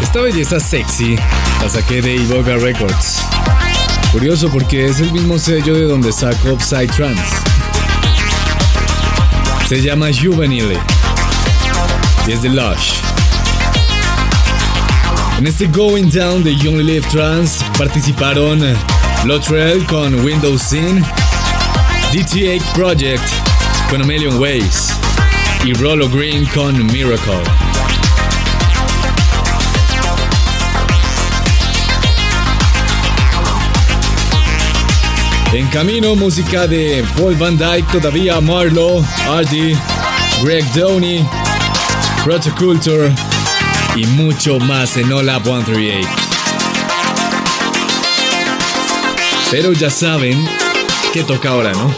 Esta 0.00 0.20
belleza 0.20 0.60
sexy 0.60 1.16
la 1.60 1.68
saqué 1.68 2.00
de 2.00 2.14
Iboga 2.14 2.58
Records. 2.58 3.18
Curioso 4.12 4.48
porque 4.50 4.86
es 4.86 5.00
el 5.00 5.10
mismo 5.10 5.36
sello 5.36 5.74
de 5.74 5.82
donde 5.82 6.12
saco 6.12 6.52
Upside 6.52 6.86
Trans. 6.86 7.18
Se 9.68 9.82
llama 9.82 10.06
Juvenile 10.16 10.78
y 12.28 12.30
es 12.30 12.42
de 12.42 12.50
Lush. 12.50 12.92
En 15.38 15.46
este 15.48 15.66
Going 15.66 16.08
Down 16.08 16.44
de 16.44 16.54
You 16.54 16.70
Only 16.70 16.84
Live 16.84 17.08
Trans 17.10 17.64
participaron 17.76 18.62
Lotrell 19.24 19.84
con 19.86 20.14
Windows 20.24 20.62
Scene, 20.62 21.02
DT8 22.12 22.62
Project 22.72 23.22
con 23.90 24.02
A 24.02 24.04
Million 24.04 24.38
Ways 24.38 24.92
y 25.64 25.72
Rollo 25.74 26.08
Green 26.08 26.46
con 26.46 26.86
Miracle. 26.86 27.42
En 35.52 35.66
camino, 35.68 36.14
música 36.14 36.66
de 36.66 37.04
Paul 37.16 37.34
Van 37.34 37.56
Dyke, 37.56 37.90
todavía 37.90 38.40
Marlowe, 38.40 39.02
Artie, 39.30 39.76
Greg 40.42 40.64
Downey, 40.74 41.26
Protoculture 42.22 43.12
y 43.96 44.06
mucho 44.06 44.58
más 44.60 44.96
en 44.96 45.12
Hola 45.12 45.40
138. 45.42 46.17
Pero 49.50 49.72
ya 49.72 49.88
saben 49.88 50.38
qué 51.14 51.24
toca 51.24 51.48
ahora, 51.48 51.72
¿no? 51.72 51.88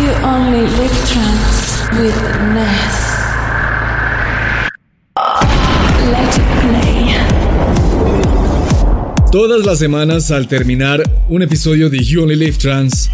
You 0.00 0.10
only 0.24 0.62
with 2.00 2.16
Ness. 2.54 3.06
Let 6.10 6.34
it 6.34 6.46
play. 6.62 6.96
Todas 9.30 9.66
las 9.66 9.78
semanas 9.78 10.30
al 10.30 10.48
terminar 10.48 11.02
un 11.28 11.42
episodio 11.42 11.90
de 11.90 12.02
You 12.02 12.22
Only 12.22 12.36
Live 12.36 12.56
Trans, 12.56 13.10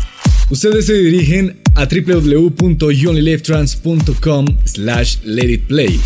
ustedes 0.53 0.85
se 0.85 0.93
dirigen 0.93 1.57
a 1.77 1.87
www.youonlylivetrans.com 1.87 4.47
slash 4.67 5.17
let 5.25 5.51
it 5.51 5.67
play. 5.67 5.99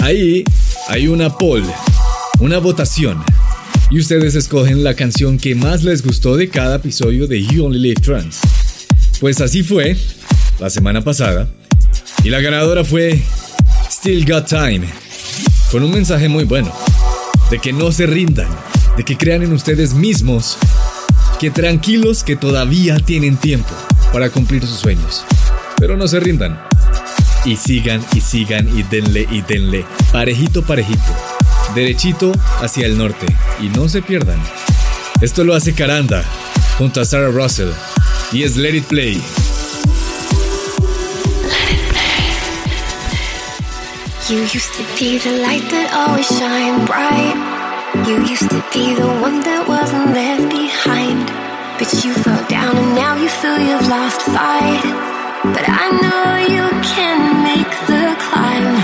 Ahí 0.00 0.42
hay 0.88 1.06
una 1.06 1.30
poll, 1.30 1.62
una 2.40 2.58
votación, 2.58 3.22
y 3.88 4.00
ustedes 4.00 4.34
escogen 4.34 4.82
la 4.82 4.94
canción 4.94 5.38
que 5.38 5.54
más 5.54 5.84
les 5.84 6.04
gustó 6.04 6.36
de 6.36 6.48
cada 6.48 6.74
episodio 6.76 7.28
de 7.28 7.44
You 7.44 7.66
Only 7.66 7.78
Live 7.78 8.00
Trans. 8.00 8.40
Pues 9.20 9.40
así 9.40 9.62
fue 9.62 9.96
la 10.58 10.68
semana 10.68 11.04
pasada, 11.04 11.48
y 12.24 12.30
la 12.30 12.40
ganadora 12.40 12.82
fue 12.82 13.22
Still 13.88 14.28
Got 14.28 14.48
Time, 14.48 14.80
con 15.70 15.84
un 15.84 15.92
mensaje 15.92 16.28
muy 16.28 16.42
bueno, 16.42 16.74
de 17.52 17.60
que 17.60 17.72
no 17.72 17.92
se 17.92 18.06
rindan, 18.06 18.48
de 18.96 19.04
que 19.04 19.16
crean 19.16 19.44
en 19.44 19.52
ustedes 19.52 19.94
mismos, 19.94 20.58
que 21.40 21.50
tranquilos 21.50 22.22
que 22.22 22.36
todavía 22.36 22.98
tienen 22.98 23.38
tiempo 23.38 23.70
para 24.12 24.28
cumplir 24.28 24.66
sus 24.66 24.78
sueños, 24.78 25.24
pero 25.78 25.96
no 25.96 26.06
se 26.06 26.20
rindan. 26.20 26.60
Y 27.46 27.56
sigan 27.56 28.04
y 28.14 28.20
sigan 28.20 28.68
y 28.78 28.82
denle 28.82 29.26
y 29.30 29.40
denle, 29.40 29.86
parejito 30.12 30.62
parejito, 30.62 31.00
derechito 31.74 32.32
hacia 32.60 32.84
el 32.84 32.98
norte, 32.98 33.24
y 33.58 33.68
no 33.70 33.88
se 33.88 34.02
pierdan. 34.02 34.38
Esto 35.22 35.42
lo 35.42 35.54
hace 35.54 35.72
Caranda, 35.72 36.22
junto 36.76 37.00
a 37.00 37.06
Sarah 37.06 37.30
Russell, 37.30 37.70
y 38.32 38.42
es 38.42 38.56
Let 38.56 38.76
It 38.76 38.84
Play. 38.84 39.18
You 44.28 44.42
used 44.42 44.74
to 44.74 44.82
be 44.98 45.16
the 45.18 45.38
light 45.38 45.66
that 45.70 45.90
always 45.94 46.28
shine 46.28 46.84
bright. 46.84 47.49
You 48.10 48.26
used 48.26 48.50
to 48.50 48.60
be 48.74 48.92
the 48.98 49.06
one 49.22 49.38
that 49.38 49.68
wasn't 49.70 50.10
left 50.10 50.50
behind. 50.50 51.30
But 51.78 51.94
you 52.02 52.10
fell 52.10 52.42
down 52.50 52.74
and 52.74 52.90
now 52.98 53.14
you 53.14 53.28
feel 53.30 53.54
you've 53.54 53.86
lost 53.86 54.18
fight. 54.34 54.82
But 55.54 55.62
I 55.62 55.86
know 56.02 56.22
you 56.42 56.66
can 56.90 57.18
make 57.46 57.70
the 57.86 58.04
climb. 58.18 58.74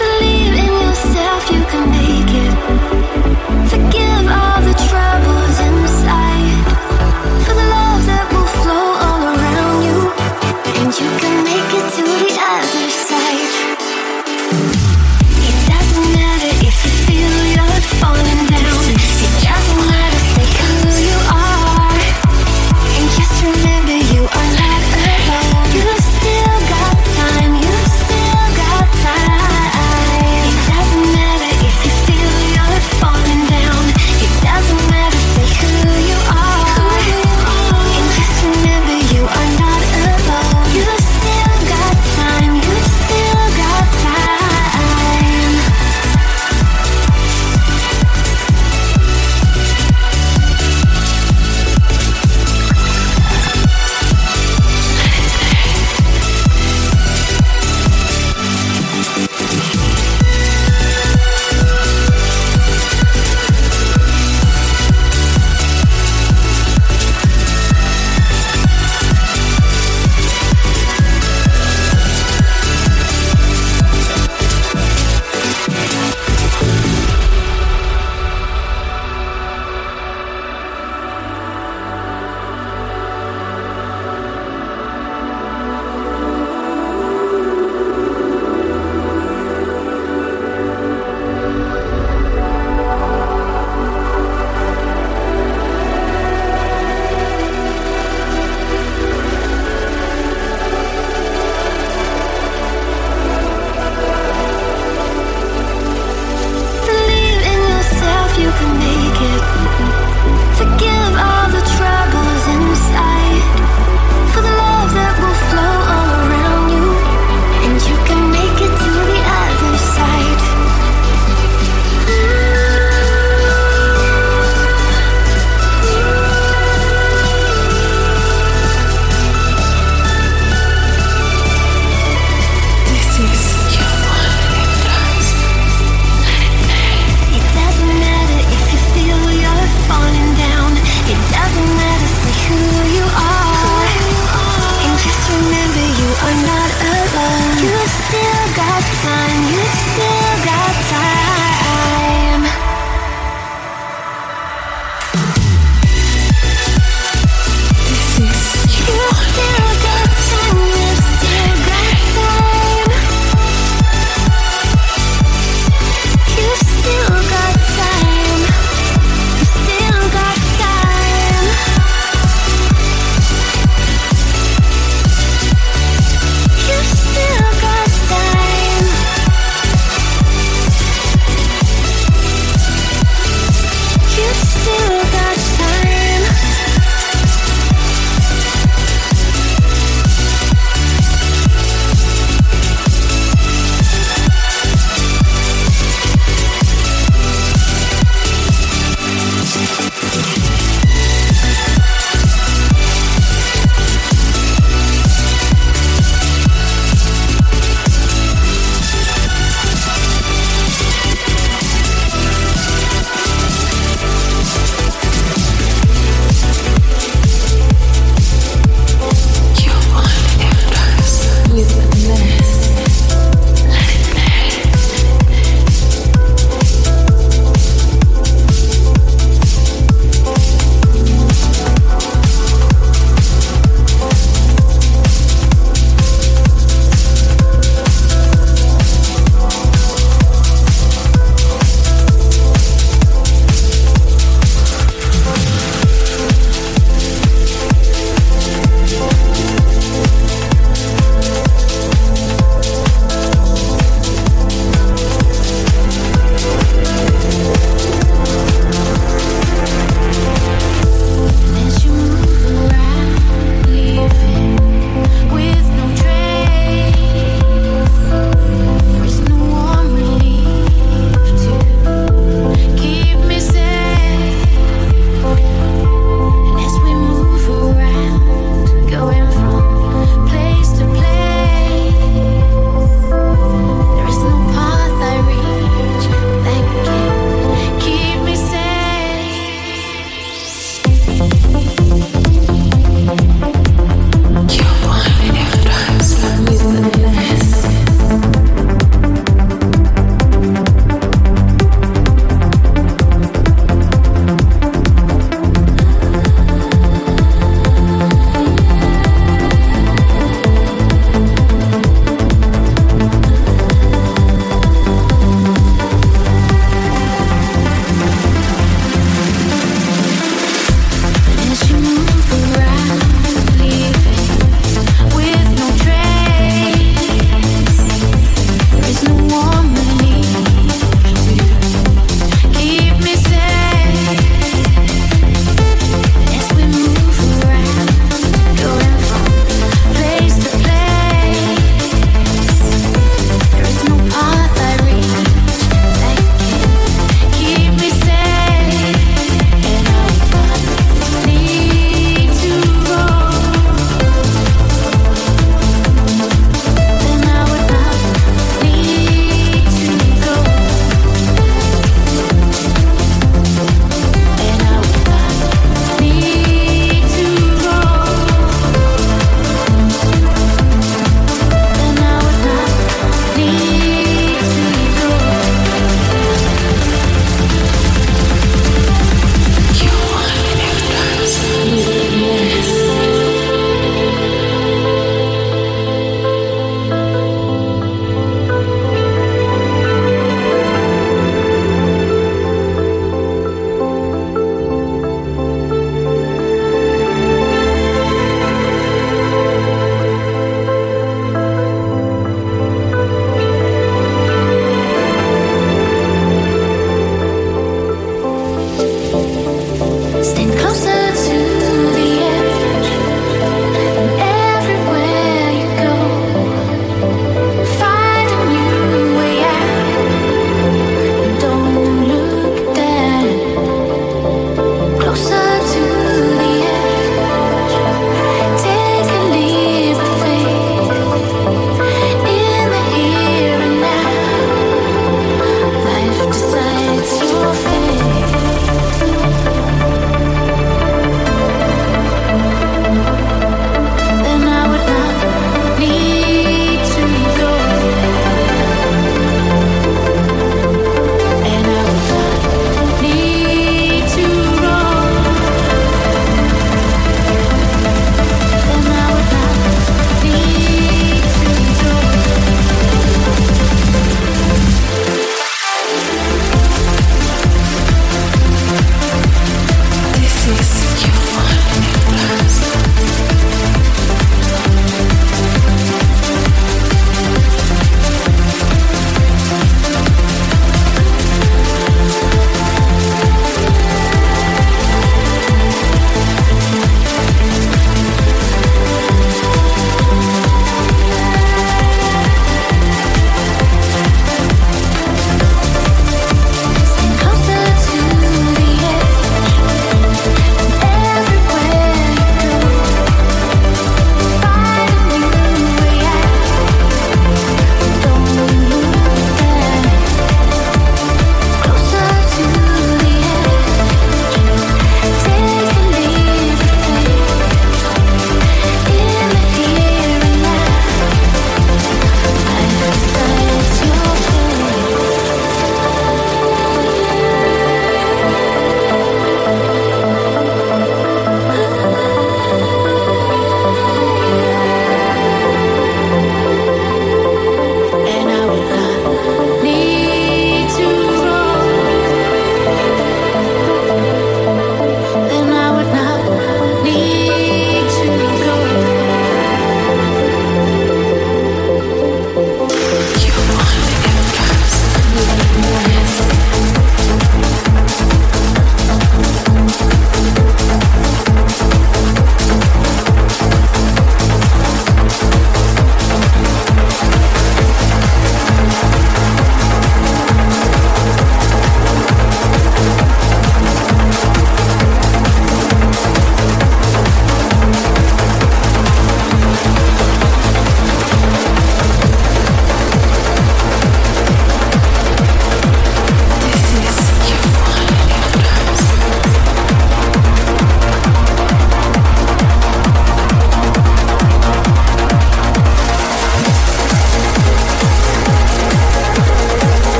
Believe 0.00 0.54
in 0.64 0.72
yourself, 0.80 1.40
you 1.52 1.60
can 1.68 1.84
make 1.92 2.32
it. 2.44 2.54
Forgive 3.68 4.24
all 4.32 4.60
the 4.64 4.76
troubles 4.88 5.56
inside. 5.68 6.64
For 7.44 7.52
the 7.52 7.68
love 7.68 8.00
that 8.08 8.24
will 8.32 8.50
flow 8.64 8.88
all 9.04 9.22
around 9.28 9.76
you. 9.84 9.98
And 10.80 10.88
you 10.88 11.10
can 11.20 11.36
make 11.44 11.72
it 11.84 11.86
to 12.00 12.13
on 18.04 18.33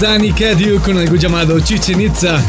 Danny 0.00 0.32
Cadiu 0.32 0.80
con 0.80 0.96
algo 0.96 1.16
llamado 1.16 1.60
Chichen 1.60 2.00
Itza. 2.00 2.40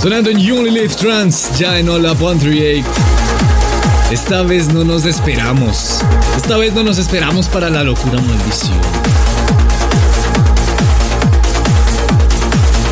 Sonando 0.00 0.30
en 0.30 0.38
You 0.38 0.56
Only 0.56 0.70
Live 0.70 0.94
Trans, 0.94 1.50
ya 1.58 1.78
en 1.78 1.90
Up 1.90 2.16
138. 2.16 2.82
Esta 4.10 4.42
vez 4.42 4.72
no 4.72 4.84
nos 4.84 5.04
esperamos. 5.04 6.00
Esta 6.34 6.56
vez 6.56 6.72
no 6.72 6.82
nos 6.82 6.96
esperamos 6.96 7.46
para 7.48 7.68
la 7.68 7.82
locura 7.84 8.20
maldición. 8.22 8.78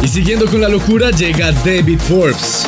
Y 0.02 0.08
siguiendo 0.08 0.44
con 0.46 0.60
la 0.60 0.68
locura 0.68 1.10
llega 1.10 1.52
David 1.52 2.00
Forbes. 2.00 2.64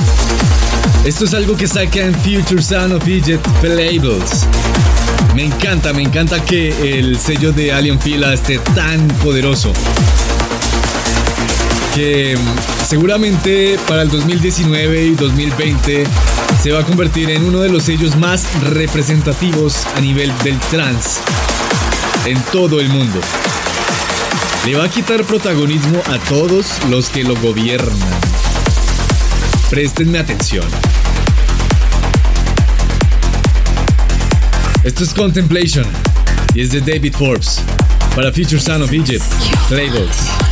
Esto 1.04 1.26
es 1.26 1.34
algo 1.34 1.56
que 1.56 1.66
saca 1.66 2.00
en 2.00 2.14
Future 2.14 2.62
Sound 2.62 2.94
of 2.94 3.06
Egypt 3.06 3.46
Labels. 3.62 4.46
Me 5.34 5.44
encanta, 5.44 5.92
me 5.92 6.02
encanta 6.02 6.42
que 6.42 6.98
el 6.98 7.18
sello 7.18 7.52
de 7.52 7.72
Alien 7.72 8.00
Fila 8.00 8.32
esté 8.32 8.58
tan 8.74 9.06
poderoso. 9.22 9.72
Que 11.94 12.36
mm, 12.36 12.86
seguramente 12.86 13.78
para 13.86 14.02
el 14.02 14.10
2019 14.10 15.06
y 15.06 15.14
2020 15.14 16.04
se 16.62 16.72
va 16.72 16.80
a 16.80 16.84
convertir 16.84 17.30
en 17.30 17.44
uno 17.44 17.60
de 17.60 17.68
los 17.68 17.84
sellos 17.84 18.16
más 18.16 18.46
representativos 18.62 19.86
a 19.96 20.00
nivel 20.00 20.32
del 20.42 20.58
trans 20.70 21.20
en 22.26 22.40
todo 22.50 22.80
el 22.80 22.88
mundo. 22.88 23.20
Le 24.66 24.76
va 24.76 24.84
a 24.84 24.88
quitar 24.88 25.22
protagonismo 25.24 26.02
a 26.06 26.18
todos 26.28 26.66
los 26.88 27.10
que 27.10 27.22
lo 27.22 27.36
gobiernan. 27.36 27.96
Préstenme 29.70 30.18
atención. 30.18 30.66
Esto 34.82 35.04
es 35.04 35.14
Contemplation 35.14 35.86
y 36.54 36.62
es 36.62 36.70
de 36.70 36.80
David 36.80 37.14
Forbes 37.16 37.60
para 38.14 38.32
Future 38.32 38.60
Son 38.60 38.82
of 38.82 38.92
Egypt, 38.92 39.24
Labels. 39.70 40.43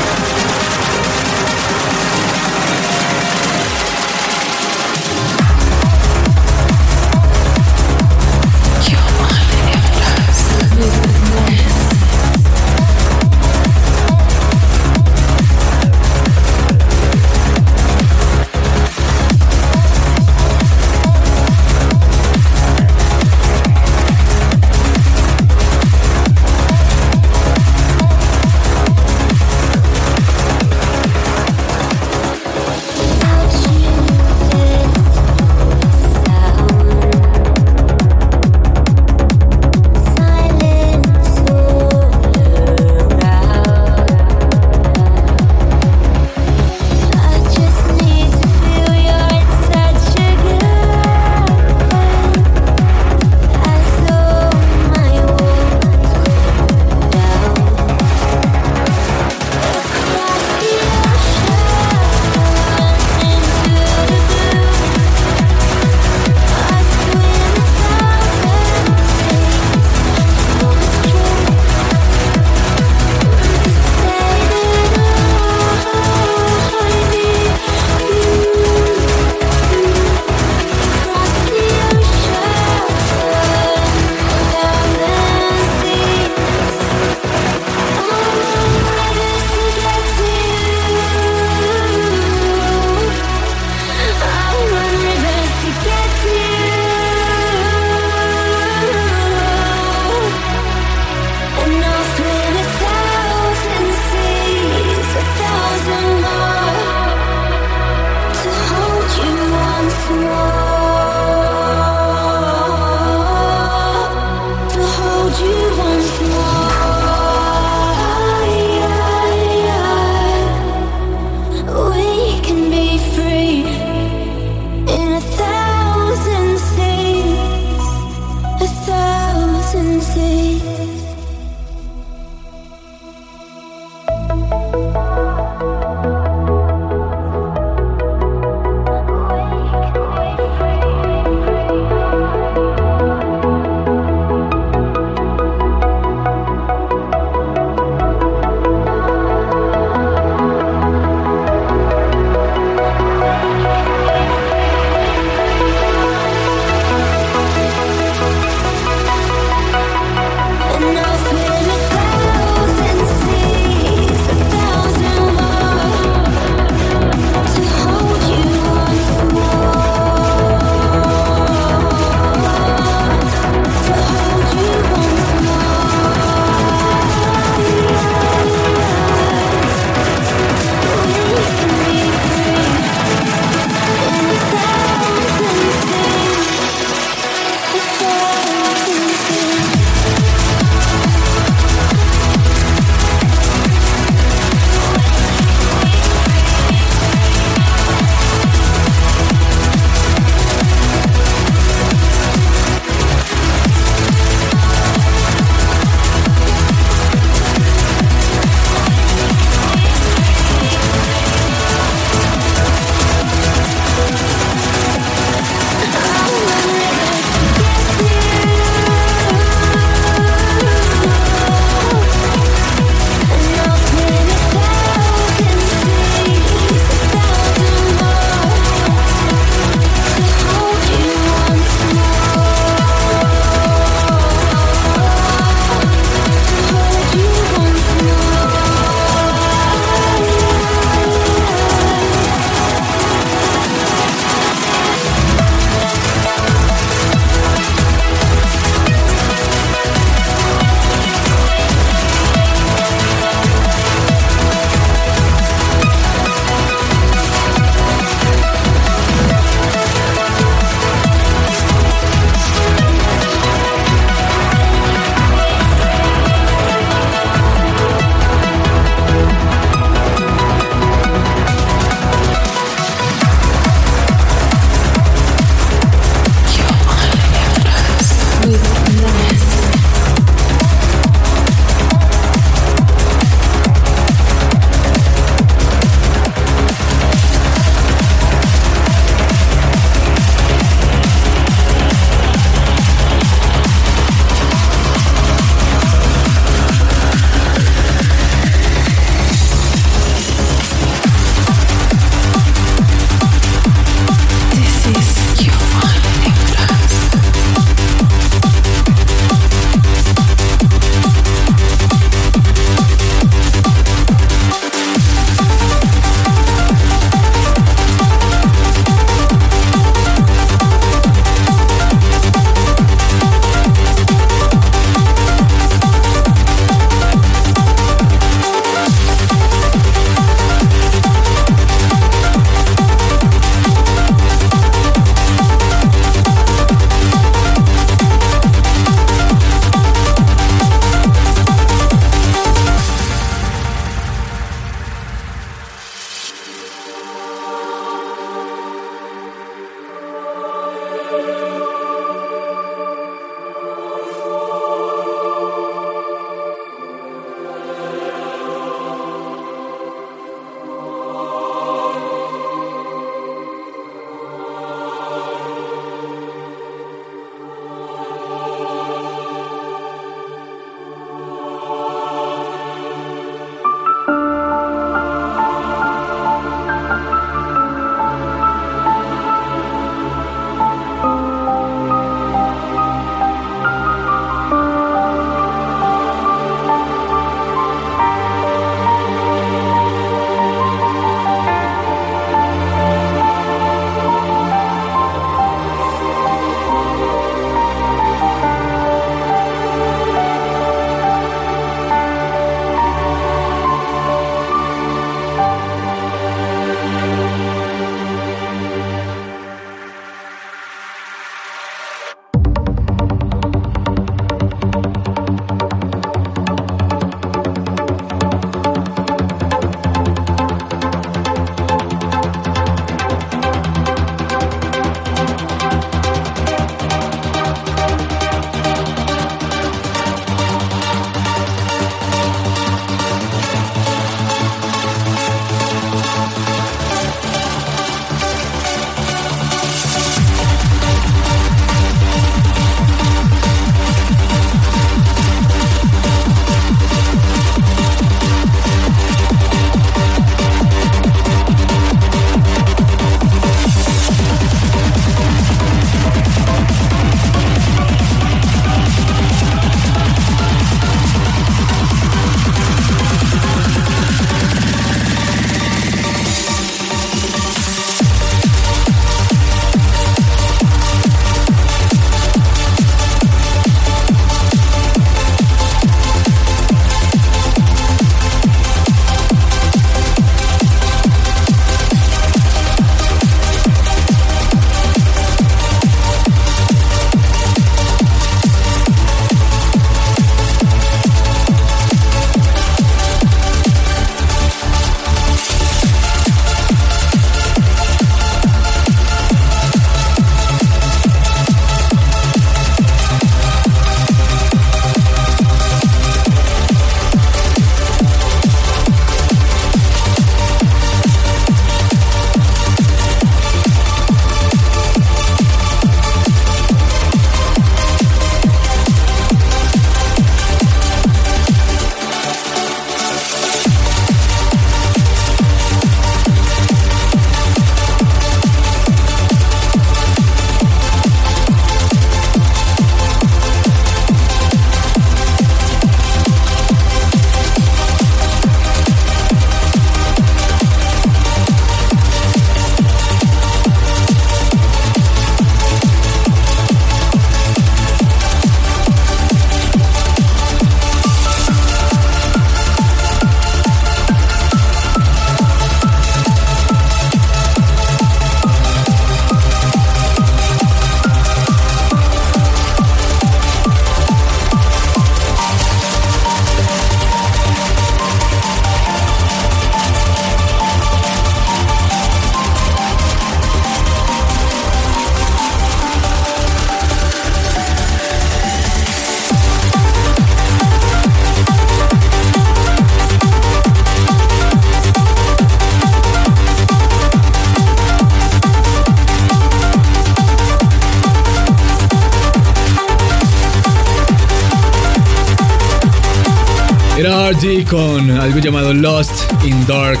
Con 597.70 598.10
algo 598.10 598.40
llamado 598.40 598.74
Lost 598.74 599.12
in 599.44 599.64
Dark, 599.64 600.00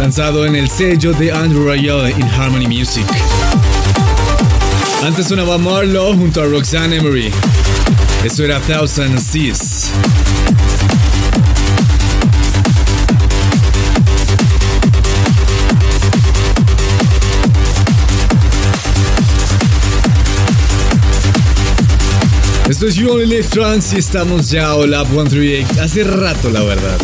lanzado 0.00 0.46
en 0.46 0.56
el 0.56 0.70
sello 0.70 1.12
de 1.12 1.30
Andrew 1.30 1.66
Rayel 1.66 2.10
in 2.18 2.26
Harmony 2.26 2.66
Music. 2.66 3.04
Antes 5.02 5.26
sonaba 5.26 5.58
Marlowe 5.58 6.16
junto 6.16 6.40
a 6.40 6.46
Roxanne 6.46 6.96
Emery. 6.96 7.30
Esto 8.24 8.44
era 8.44 8.58
Thousand 8.60 9.18
Seas. 9.18 9.73
Esto 22.68 22.86
es 22.86 22.94
You 22.94 23.10
Only 23.10 23.40
y 23.92 23.98
estamos 23.98 24.48
ya 24.48 24.74
Lab 24.74 25.06
138 25.08 25.82
hace 25.82 26.02
rato, 26.02 26.48
la 26.48 26.62
verdad. 26.62 26.96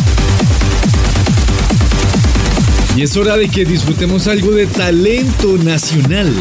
Y 2.96 3.02
es 3.02 3.14
hora 3.18 3.36
de 3.36 3.48
que 3.50 3.66
disfrutemos 3.66 4.26
algo 4.26 4.52
de 4.52 4.66
talento 4.66 5.58
nacional. 5.62 6.32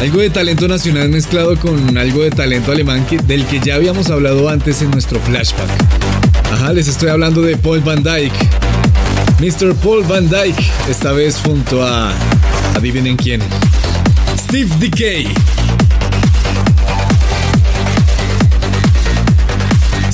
Algo 0.00 0.20
de 0.20 0.30
talento 0.30 0.68
nacional 0.68 1.08
mezclado 1.08 1.58
con 1.58 1.98
algo 1.98 2.22
de 2.22 2.30
talento 2.30 2.70
alemán 2.70 3.04
del 3.24 3.44
que 3.46 3.58
ya 3.58 3.74
habíamos 3.74 4.08
hablado 4.08 4.48
antes 4.48 4.80
en 4.80 4.92
nuestro 4.92 5.18
flashback. 5.20 5.70
Ajá, 6.52 6.72
les 6.72 6.86
estoy 6.86 7.08
hablando 7.08 7.42
de 7.42 7.56
Paul 7.56 7.80
Van 7.80 8.02
Dyke. 8.02 8.48
Mr. 9.40 9.74
Paul 9.74 10.04
Van 10.04 10.28
Dyke, 10.28 10.70
esta 10.88 11.10
vez 11.10 11.40
junto 11.44 11.84
a... 11.84 12.12
Adivinen 12.76 13.16
quién. 13.16 13.42
Steve 14.38 14.70
Decay. 14.78 15.26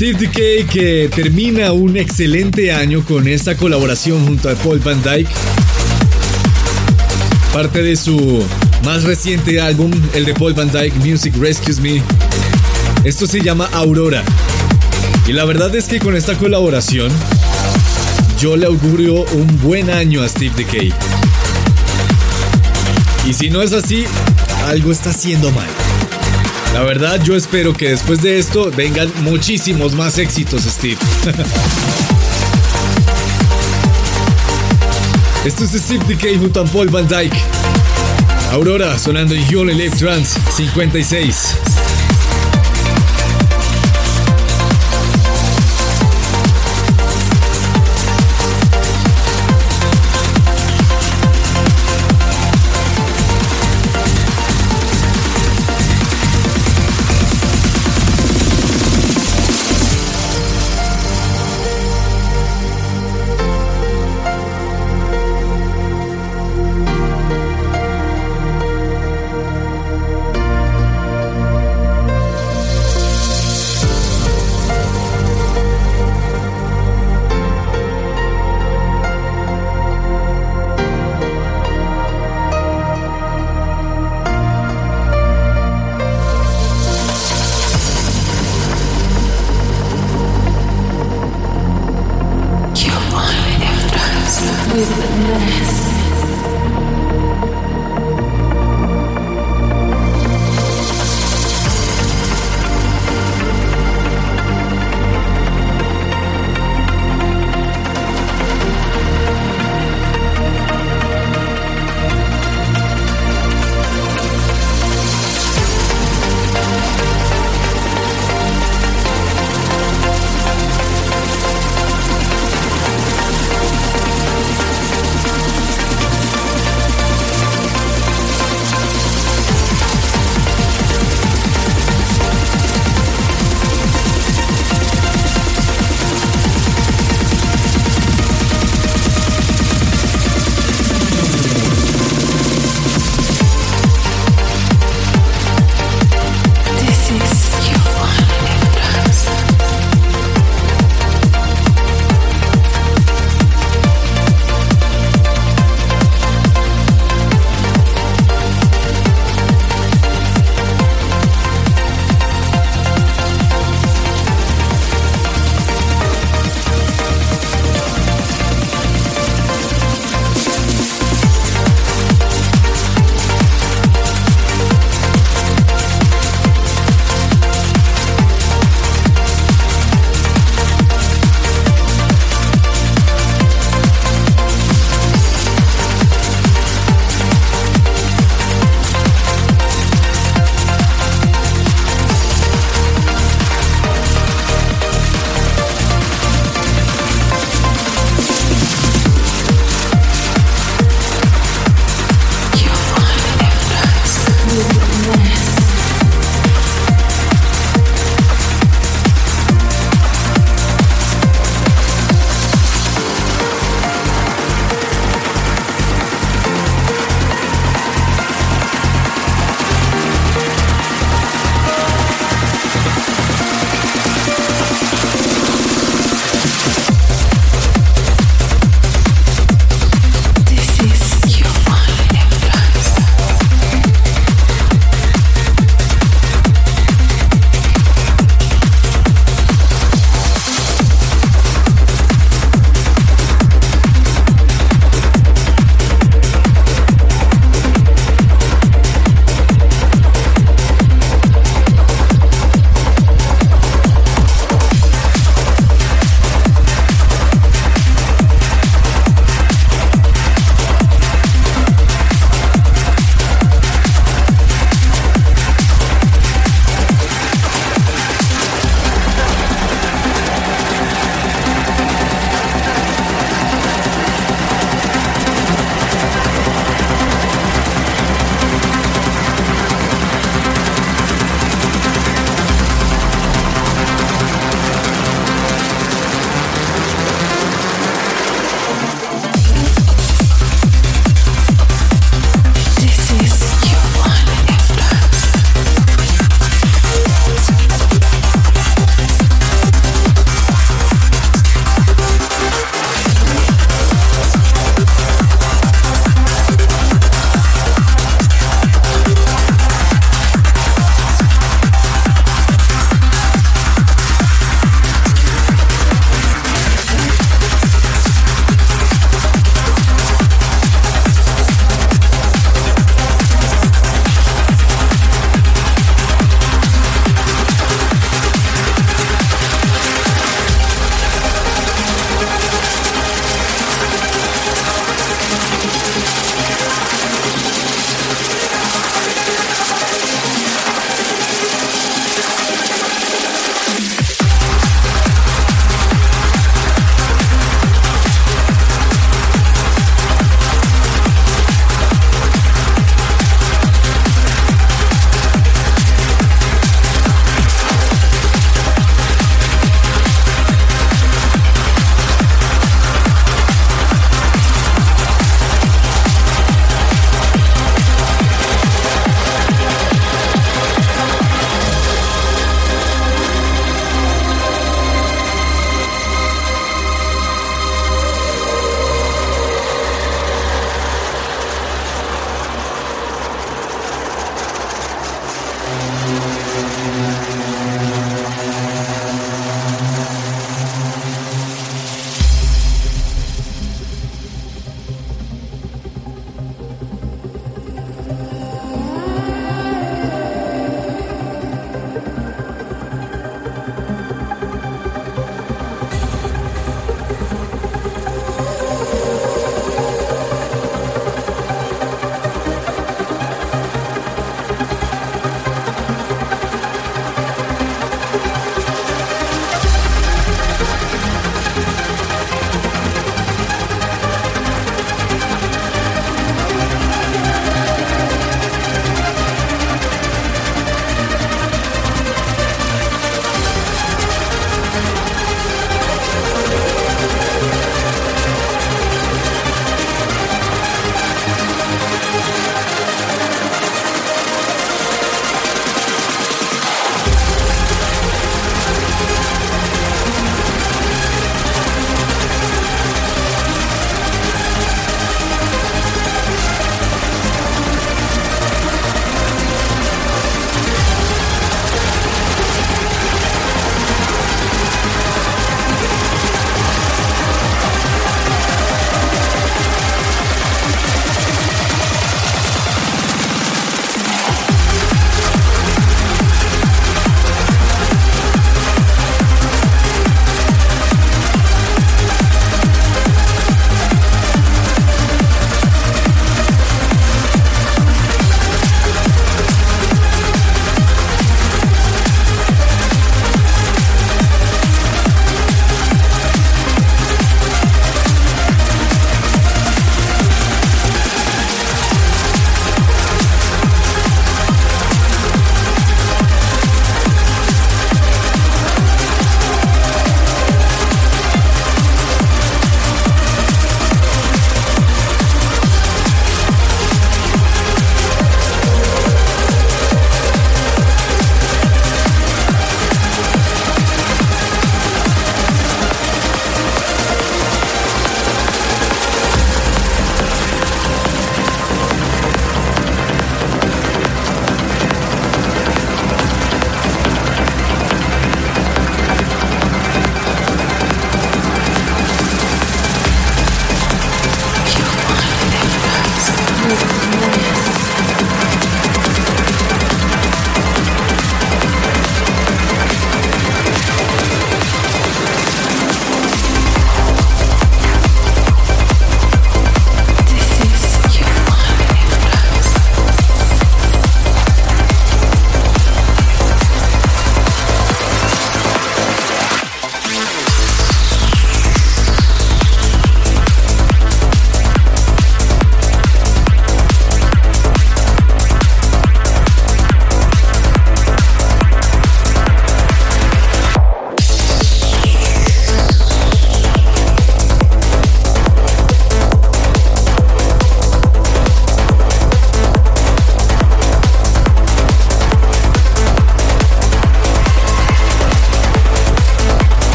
Steve 0.00 0.18
Decay 0.18 0.64
que 0.64 1.10
termina 1.14 1.72
un 1.72 1.98
excelente 1.98 2.72
año 2.72 3.04
con 3.04 3.28
esta 3.28 3.54
colaboración 3.54 4.24
junto 4.24 4.48
a 4.48 4.54
Paul 4.54 4.78
Van 4.78 5.02
Dyke. 5.02 5.28
Parte 7.52 7.82
de 7.82 7.94
su 7.96 8.42
más 8.82 9.02
reciente 9.02 9.60
álbum, 9.60 9.92
el 10.14 10.24
de 10.24 10.32
Paul 10.32 10.54
Van 10.54 10.72
Dyke, 10.72 10.94
Music 11.04 11.34
Rescues 11.38 11.80
Me. 11.80 12.02
Esto 13.04 13.26
se 13.26 13.42
llama 13.42 13.68
Aurora. 13.74 14.24
Y 15.28 15.34
la 15.34 15.44
verdad 15.44 15.76
es 15.76 15.84
que 15.84 15.98
con 15.98 16.16
esta 16.16 16.34
colaboración 16.34 17.12
yo 18.40 18.56
le 18.56 18.64
augurio 18.64 19.26
un 19.34 19.60
buen 19.60 19.90
año 19.90 20.22
a 20.22 20.28
Steve 20.30 20.54
Decay. 20.56 20.94
Y 23.28 23.34
si 23.34 23.50
no 23.50 23.60
es 23.60 23.74
así, 23.74 24.06
algo 24.66 24.92
está 24.92 25.10
haciendo 25.10 25.50
mal. 25.50 25.68
La 26.72 26.82
verdad, 26.82 27.20
yo 27.22 27.36
espero 27.36 27.72
que 27.72 27.90
después 27.90 28.22
de 28.22 28.38
esto 28.38 28.70
vengan 28.70 29.10
muchísimos 29.22 29.94
más 29.94 30.18
éxitos, 30.18 30.62
Steve. 30.62 30.98
Esto 35.44 35.64
es 35.64 35.70
Steve 35.70 36.04
Decay 36.06 36.36
junto 36.36 36.60
a 36.60 36.64
Paul 36.64 36.88
Van 36.88 37.08
Dyke. 37.08 37.36
Aurora 38.52 38.98
sonando 38.98 39.34
en 39.34 39.56
Only 39.56 39.74
Live 39.74 39.96
Trans 39.96 40.36
56. 40.54 41.79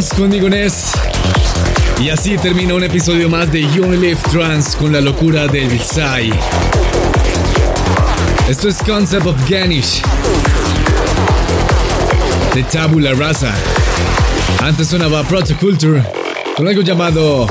Trans 0.00 0.14
conmigo 0.14 0.48
Ness. 0.48 0.92
Y 2.00 2.08
así 2.08 2.38
termina 2.38 2.72
un 2.72 2.82
episodio 2.82 3.28
más 3.28 3.52
de 3.52 3.60
You 3.60 3.92
Live 3.92 4.16
Trans 4.32 4.74
con 4.74 4.92
la 4.94 5.00
locura 5.00 5.46
del 5.46 5.68
Visay. 5.68 6.32
Esto 8.48 8.68
es 8.68 8.78
Concept 8.78 9.26
of 9.26 9.36
Ganish 9.46 10.00
de 12.54 12.62
Tabula 12.62 13.12
Rasa. 13.12 13.52
Antes 14.62 14.88
sonaba 14.88 15.22
Protoculture 15.24 16.02
con 16.56 16.66
algo 16.66 16.80
llamado 16.80 17.46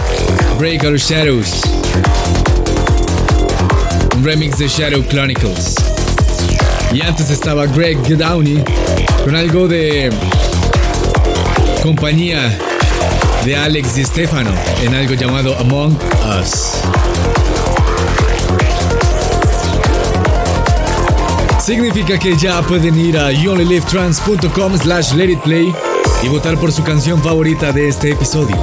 Break 0.58 0.86
Our 0.86 0.98
Shadows. 0.98 1.62
Un 4.16 4.24
remix 4.24 4.58
de 4.58 4.68
Shadow 4.68 5.04
Chronicles. 5.08 5.76
Y 6.94 7.02
antes 7.02 7.30
estaba 7.30 7.68
Greg 7.68 8.00
Downey 8.18 8.64
con 9.24 9.36
algo 9.36 9.68
de 9.68 10.10
compañía 11.82 12.58
de 13.46 13.56
Alex 13.56 13.96
Di 13.96 14.04
Stefano 14.04 14.52
en 14.84 14.94
algo 14.94 15.14
llamado 15.14 15.58
Among 15.60 15.98
Us. 16.40 16.82
Significa 21.64 22.18
que 22.18 22.36
ya 22.36 22.62
pueden 22.62 22.98
ir 23.00 23.18
a 23.18 23.32
youonlylivetrans.com 23.32 24.78
slash 24.78 25.14
letitplay 25.14 25.74
y 26.24 26.28
votar 26.28 26.58
por 26.58 26.72
su 26.72 26.84
canción 26.84 27.22
favorita 27.22 27.72
de 27.72 27.88
este 27.88 28.12
episodio 28.12 28.58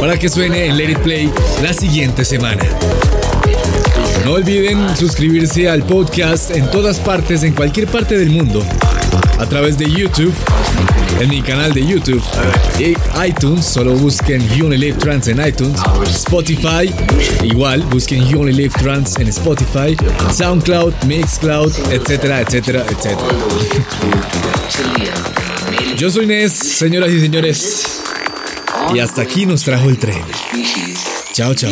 para 0.00 0.18
que 0.18 0.28
suene 0.28 0.66
en 0.66 0.76
Let 0.76 0.90
It 0.92 0.98
Play 1.00 1.32
la 1.62 1.72
siguiente 1.72 2.24
semana. 2.24 2.62
No 4.24 4.32
olviden 4.32 4.96
suscribirse 4.96 5.68
al 5.68 5.84
podcast 5.84 6.50
en 6.50 6.70
todas 6.70 6.98
partes, 6.98 7.42
en 7.42 7.54
cualquier 7.54 7.86
parte 7.86 8.18
del 8.18 8.30
mundo, 8.30 8.64
a 9.38 9.46
través 9.46 9.76
de 9.78 9.90
YouTube, 9.90 10.34
en 11.20 11.28
mi 11.28 11.42
canal 11.42 11.72
de 11.72 11.84
YouTube, 11.84 12.22
iTunes, 13.26 13.64
solo 13.64 13.92
busquen 13.92 14.46
You 14.56 14.66
Only 14.66 14.78
Live 14.78 14.98
Trans 14.98 15.28
en 15.28 15.46
iTunes, 15.46 15.80
Spotify, 16.14 16.92
igual, 17.42 17.82
busquen 17.84 18.26
You 18.28 18.40
Only 18.40 18.52
Live 18.52 18.74
Trans 18.78 19.18
en 19.18 19.28
Spotify, 19.28 19.96
SoundCloud, 20.32 20.94
Mixcloud, 21.06 21.72
etcétera, 21.90 22.40
etcétera, 22.40 22.84
etcétera. 22.88 23.28
Yo 25.96 26.10
soy 26.10 26.26
Nes, 26.26 26.52
señoras 26.52 27.10
y 27.10 27.20
señores, 27.20 28.02
y 28.94 28.98
hasta 28.98 29.22
aquí 29.22 29.46
nos 29.46 29.62
trajo 29.62 29.88
el 29.88 29.98
tren. 29.98 30.22
Chao, 31.32 31.54
chao. 31.54 31.70